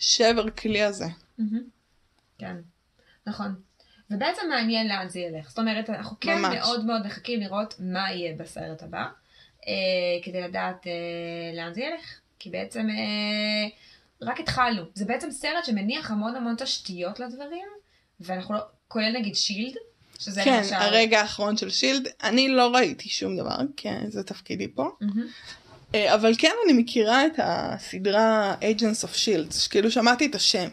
[0.00, 1.06] השבר כלי הזה.
[2.38, 2.56] כן,
[3.26, 3.54] נכון.
[4.10, 5.48] ובעצם מעניין לאן זה ילך.
[5.48, 6.54] זאת אומרת, אנחנו כן ממש.
[6.54, 9.06] מאוד מאוד מחכים לראות מה יהיה בסרט הבא,
[9.68, 9.72] אה,
[10.22, 10.92] כדי לדעת אה,
[11.56, 12.20] לאן זה ילך.
[12.38, 13.68] כי בעצם אה,
[14.22, 14.82] רק התחלנו.
[14.94, 17.66] זה בעצם סרט שמניח המון המון תשתיות לדברים,
[18.20, 19.74] ואנחנו לא, כולל נגיד שילד,
[20.18, 20.74] שזה כן, למשל...
[20.74, 24.90] הרגע האחרון של שילד, אני לא ראיתי שום דבר, כן, זה תפקידי פה.
[25.00, 25.26] מהמם.
[25.94, 30.68] אה, אבל כן אני מכירה את הסדרה Agents of Shields, שכאילו שמעתי את השם.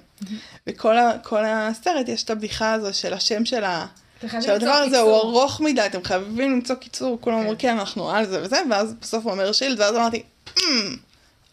[0.68, 3.86] וכל ה, כל הסרט יש את הבדיחה הזו של השם של, ה,
[4.20, 5.16] אתם חייבים של הדבר למצוא הזה הוא.
[5.18, 7.42] ארוך מדי, אתם חייבים למצוא קיצור, כולם כן.
[7.42, 10.24] אומרים כן אנחנו על זה וזה, ואז בסוף הוא אומר שילד, ואז אמרתי,
[10.60, 10.96] "אמ,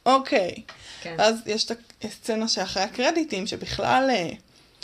[0.06, 0.54] אוקיי.
[1.02, 1.14] כן.
[1.18, 1.72] ואז יש את
[2.04, 4.30] הסצנה שאחרי הקרדיטים, שבכלל, אה,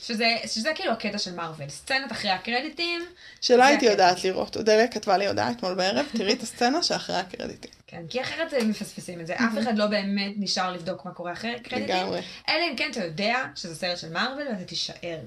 [0.07, 1.69] שזה, שזה כאילו הקטע של מארוול.
[1.69, 3.03] סצנת אחרי הקרדיטים,
[3.41, 4.03] שלא הייתי הקטע.
[4.03, 4.57] יודעת לראות.
[4.57, 7.71] אודליה כתבה לי הודעה אתמול בערב, תראי את הסצנה שאחרי הקרדיטים.
[7.87, 9.35] כן, כי אחרת הם מפספסים את זה.
[9.35, 11.97] אף אחד לא באמת נשאר לבדוק מה קורה אחרי הקרדיטים.
[11.97, 12.21] לגמרי.
[12.49, 15.19] אלא אם כן אתה יודע שזה סרט של מארוול ואתה תישאר.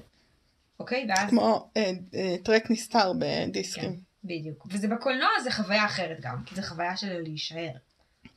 [0.80, 1.06] אוקיי?
[1.08, 1.30] ואז...
[1.30, 4.00] כמו אה, אה, טרק נסתר כן, בדיסקים.
[4.24, 4.66] בדיוק.
[4.70, 7.70] וזה בקולנוע זה חוויה אחרת גם, כי זה חוויה של להישאר.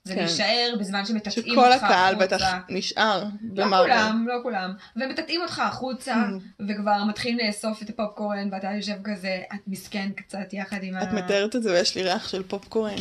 [0.04, 0.20] זה כן.
[0.20, 1.86] להישאר בזמן שמטאטאים אותך שכל החוצה.
[1.88, 3.24] הקהל בטח נשאר
[3.54, 3.94] לא במרוויל.
[3.94, 4.74] כולם, לא כולם.
[4.96, 6.64] ומטאטאים אותך החוצה, Mm.
[6.70, 11.04] וכבר מתחילים לאסוף את הפופקורן, ואתה יושב כזה, את מסכן קצת יחד עם ה...
[11.04, 12.96] את מתארת את זה ויש לי ריח של פופקורן.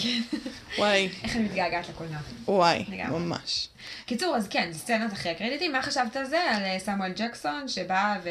[0.79, 2.19] וואי, איך אני מתגעגעת לקולנוע.
[2.49, 3.19] וואי, לגמרי.
[3.19, 3.69] ממש.
[4.07, 6.41] קיצור, אז כן, זה סצנת אחרי הקרדיטים, מה חשבת על זה?
[6.41, 8.29] על אה, סמואל ג'קסון, שבא ו...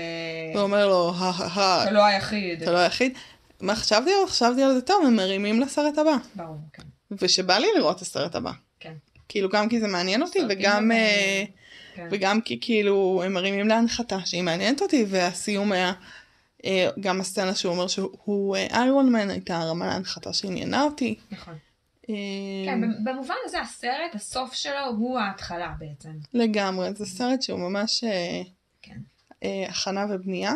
[0.53, 2.61] הוא אומר לו, הא אתה לא היחיד.
[2.63, 3.13] אתה לא היחיד.
[3.61, 4.27] מה חשבתי על?
[4.27, 6.15] חשבתי על זה טוב, הם מרימים לסרט הבא.
[6.35, 6.83] ברור, כן.
[7.11, 8.51] ושבא לי לראות את הסרט הבא.
[8.79, 8.93] כן.
[9.29, 10.91] כאילו גם כי זה מעניין אותי וגם.
[10.91, 11.43] אה,
[11.95, 12.07] כן.
[12.11, 15.93] וגם כי כאילו הם מרימים להנחתה שהיא מעניינת אותי והסיום היה
[16.65, 21.15] אה, גם הסצנה שהוא אומר שהוא איירון מן הייתה הרמה להנחתה שעניינה אותי.
[21.31, 21.53] נכון.
[22.09, 22.15] אה,
[22.65, 26.11] כן, במובן הזה הסרט, הסוף שלו הוא ההתחלה בעצם.
[26.33, 28.41] לגמרי, זה סרט שהוא ממש אה,
[28.81, 28.97] כן.
[29.43, 30.53] אה, הכנה ובנייה.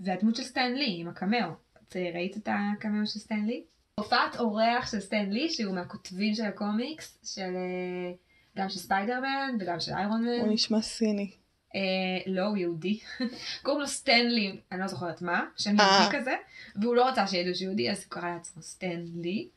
[0.00, 1.50] והדמות של סטן לי עם הקמאו.
[1.88, 3.62] את אה, ראית את הקמאו של סטן לי?
[4.00, 8.12] הופעת אורח של סטן לי, שהוא מהכותבים של הקומיקס, של אה,
[8.56, 10.52] גם של ספיידרמן וגם של איירון מן.
[10.52, 11.30] נשמע סיני.
[11.74, 11.80] אה,
[12.26, 13.00] לא, הוא יהודי.
[13.62, 15.98] קוראים לו סטנלי, אני לא זוכרת מה, שם אה.
[16.00, 16.34] יהודי כזה,
[16.82, 19.48] והוא לא רצה שידעו שהוא יהודי, אז הוא קרא לעצמו סטנלי.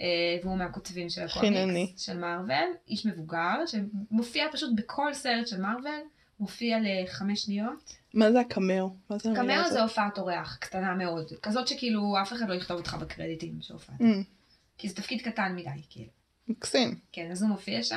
[0.00, 0.06] אה,
[0.42, 1.22] והוא מהכותבים של.
[1.22, 6.00] הקומיקס של מארוול, איש מבוגר, שמופיע פשוט בכל סרט של מארוול,
[6.40, 7.94] מופיע לחמש שניות.
[8.14, 8.96] מה זה הקמאו?
[9.10, 9.72] מה זה המילה קמאו?
[9.72, 11.32] זה הופעת אורח, קטנה מאוד.
[11.42, 14.00] כזאת שכאילו אף אחד לא יכתוב אותך בקרדיטים שהופעת.
[14.00, 14.22] אמ,
[14.78, 16.10] כי זה תפקיד קטן מדי, כאילו.
[16.48, 16.98] מקסים.
[17.12, 17.96] כן, אז הוא מופיע שם.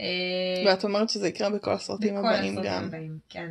[0.00, 0.04] אה,
[0.66, 2.84] ואת אומרת שזה יקרה בכל הסרטים בכל הבאים הסרטים גם.
[2.84, 3.50] הבאים, כן.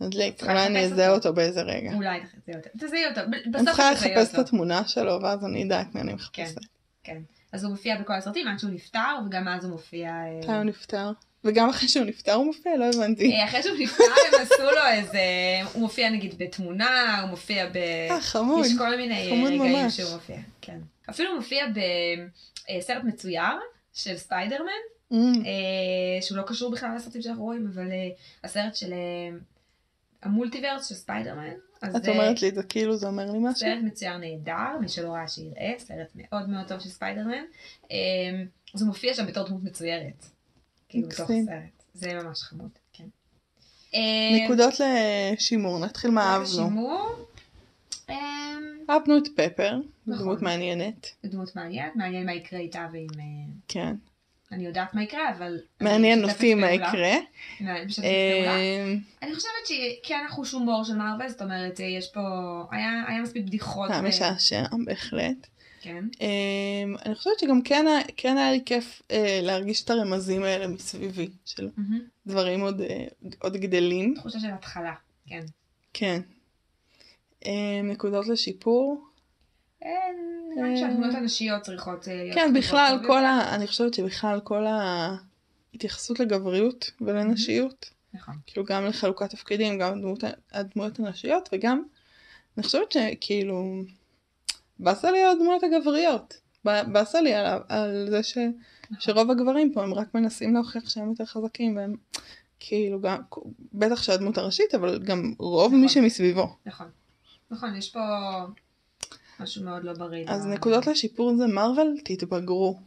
[0.00, 1.28] מדליק, אולי אני אזהה אותו.
[1.28, 1.92] אותו באיזה רגע.
[1.94, 2.68] אולי תזהה אותו.
[2.78, 3.20] תזהי אותו.
[3.20, 4.40] אני בסוף צריכה לחפש את אותו.
[4.40, 6.60] התמונה שלו ואז אני אדע את מי אני כן, מחפשת.
[7.02, 7.22] כן.
[7.52, 10.08] אז הוא מופיע בכל הסרטים עד שהוא נפטר, וגם אז הוא מופיע...
[10.08, 11.12] אה, מתי הוא נפטר?
[11.44, 12.76] וגם אחרי שהוא נפטר הוא מופיע?
[12.76, 13.32] לא הבנתי.
[13.32, 15.20] אה, אחרי שהוא נפטר הם עשו לו איזה...
[15.72, 17.76] הוא מופיע נגיד בתמונה, הוא מופיע ב...
[17.76, 18.66] אה, חמוד.
[18.66, 19.96] יש כל מיני אה, רגעים ממש.
[19.96, 20.78] שהוא מופיע, כן.
[21.10, 23.42] אפילו מופיע בסרט מצויר
[23.92, 24.70] של ספיידרמן,
[25.12, 25.18] אה,
[26.20, 28.08] שהוא לא קשור בכלל לסרטים שאנחנו רואים, אבל אה,
[28.44, 29.38] הסרט של אה,
[30.22, 31.50] ה multiverse של ספיידרמן.
[31.96, 33.60] את אומרת לי את זה כאילו זה אומר לי משהו?
[33.60, 37.44] סרט מצויר נהדר, מי שלא ראה שיראה, סרט מאוד מאוד טוב של ספיידרמן.
[37.90, 37.96] אה,
[38.74, 40.26] אז הוא מופיע שם בתור דמות מצוירת.
[40.88, 41.08] כאילו.
[41.94, 43.04] זה ממש חמוד, כן.
[43.94, 44.00] אה,
[44.44, 47.06] נקודות לשימור, נתחיל מה אהבנו.
[48.10, 48.16] אה,
[48.90, 50.24] אהבנו את פפר, נכון.
[50.24, 51.06] דמות מעניינת.
[51.24, 53.06] דמות מעניינת, מעניין מה יקרה איתה ועם...
[53.18, 53.24] אה,
[53.68, 53.94] כן.
[54.52, 55.58] אני יודעת מה יקרה, אבל...
[55.80, 56.70] מעניין אותי מה.
[56.70, 57.14] יקרה.
[57.60, 57.70] אני.
[58.04, 62.20] אה, אני חושבת שכן החוש הומור של מארוול, זאת אומרת, יש פה...
[62.70, 63.90] היה מספיק בדיחות.
[63.90, 65.46] היה משעשע, בהחלט.
[65.80, 66.04] כן.
[66.20, 71.28] אה, אני חושבת שגם כן כן היה לי כיף אה, להרגיש את הרמזים האלה מסביבי,
[71.44, 72.00] של מהמם.
[72.26, 73.04] דברים עוד, אה,
[73.38, 74.14] עוד גדלים.
[74.14, 74.94] תחושה של התחלה,
[75.26, 75.44] כן.
[75.92, 76.20] כן.
[77.46, 79.04] אה, נקודות לשיפור.
[79.84, 79.90] אה,
[80.56, 82.34] נראה לי שהדמויות הנשיות צריכות להיות...
[82.34, 83.24] כן, בכלל, כל.
[83.24, 83.54] ה...
[83.54, 88.34] אני חושבת שבכלל כל ההתייחסות לגבריות ולנשיות, נכון.
[88.46, 90.14] כאילו גם לחלוקת תפקידים, גם
[90.52, 91.82] הדמויות הנשיות, וגם,
[92.56, 93.82] אני חושבת שכאילו,
[94.78, 96.40] באסה לי על הדמויות הגבריות.
[96.64, 98.96] באסה לי על, על זה ש, נכון.
[99.00, 101.94] שרוב הגברים פה הם רק מנסים להוכיח שהם יותר חזקים, והם
[102.60, 103.18] כאילו גם,
[103.72, 106.56] בטח שהדמות הראשית, אבל גם רוב מי שמסביבו.
[106.66, 106.86] נכון.
[107.50, 108.00] נכון, יש פה
[109.40, 110.24] משהו מאוד לא בריא.
[110.28, 112.78] אז ב- נקודות לשיפור זה מרוויל, תתבגרו.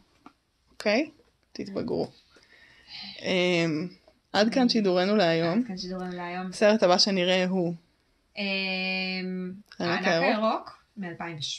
[0.70, 1.10] אוקיי?
[1.52, 2.08] תתבגרו.
[3.22, 3.88] אמ,
[4.32, 5.58] עד כאן שידורנו להיום.
[5.58, 6.46] עד כאן שידורנו להיום.
[6.46, 7.74] הסרט הבא שנראה הוא
[8.36, 10.81] אמ, הענק הירוק.
[10.96, 11.14] הירוק,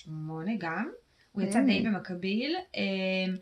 [0.07, 0.89] מ-2008 גם.
[1.31, 1.65] הוא יצא Mm.
[1.65, 2.55] די במקביל.
[2.75, 3.35] אמ,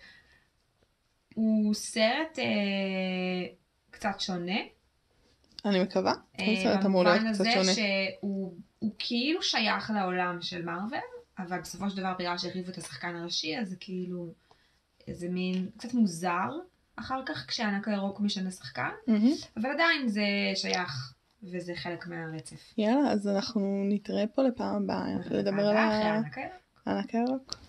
[1.35, 3.53] הוא סרט אה,
[3.91, 4.57] קצת שונה.
[5.65, 6.13] אני מקווה.
[6.37, 7.73] כל אה, סרט אמור להיות במובן קצת הזה שונה.
[7.73, 10.99] שהוא הוא כאילו שייך לעולם של מארוול,
[11.39, 14.33] אבל בסופו של דבר בגלל שהחליפו את השחקן הראשי, אז זה כאילו
[15.07, 16.49] איזה מין קצת מוזר
[16.95, 19.31] אחר כך כשהענק הירוק משנה שחקן, מהמם.
[19.57, 20.23] אבל עדיין זה
[20.55, 21.13] שייך
[21.43, 22.73] וזה חלק מהרצף.
[22.77, 25.05] יאללה, אז אנחנו נתראה פה לפעם הבאה.
[25.31, 25.77] לדבר על.
[26.85, 27.60] הענק הירוק.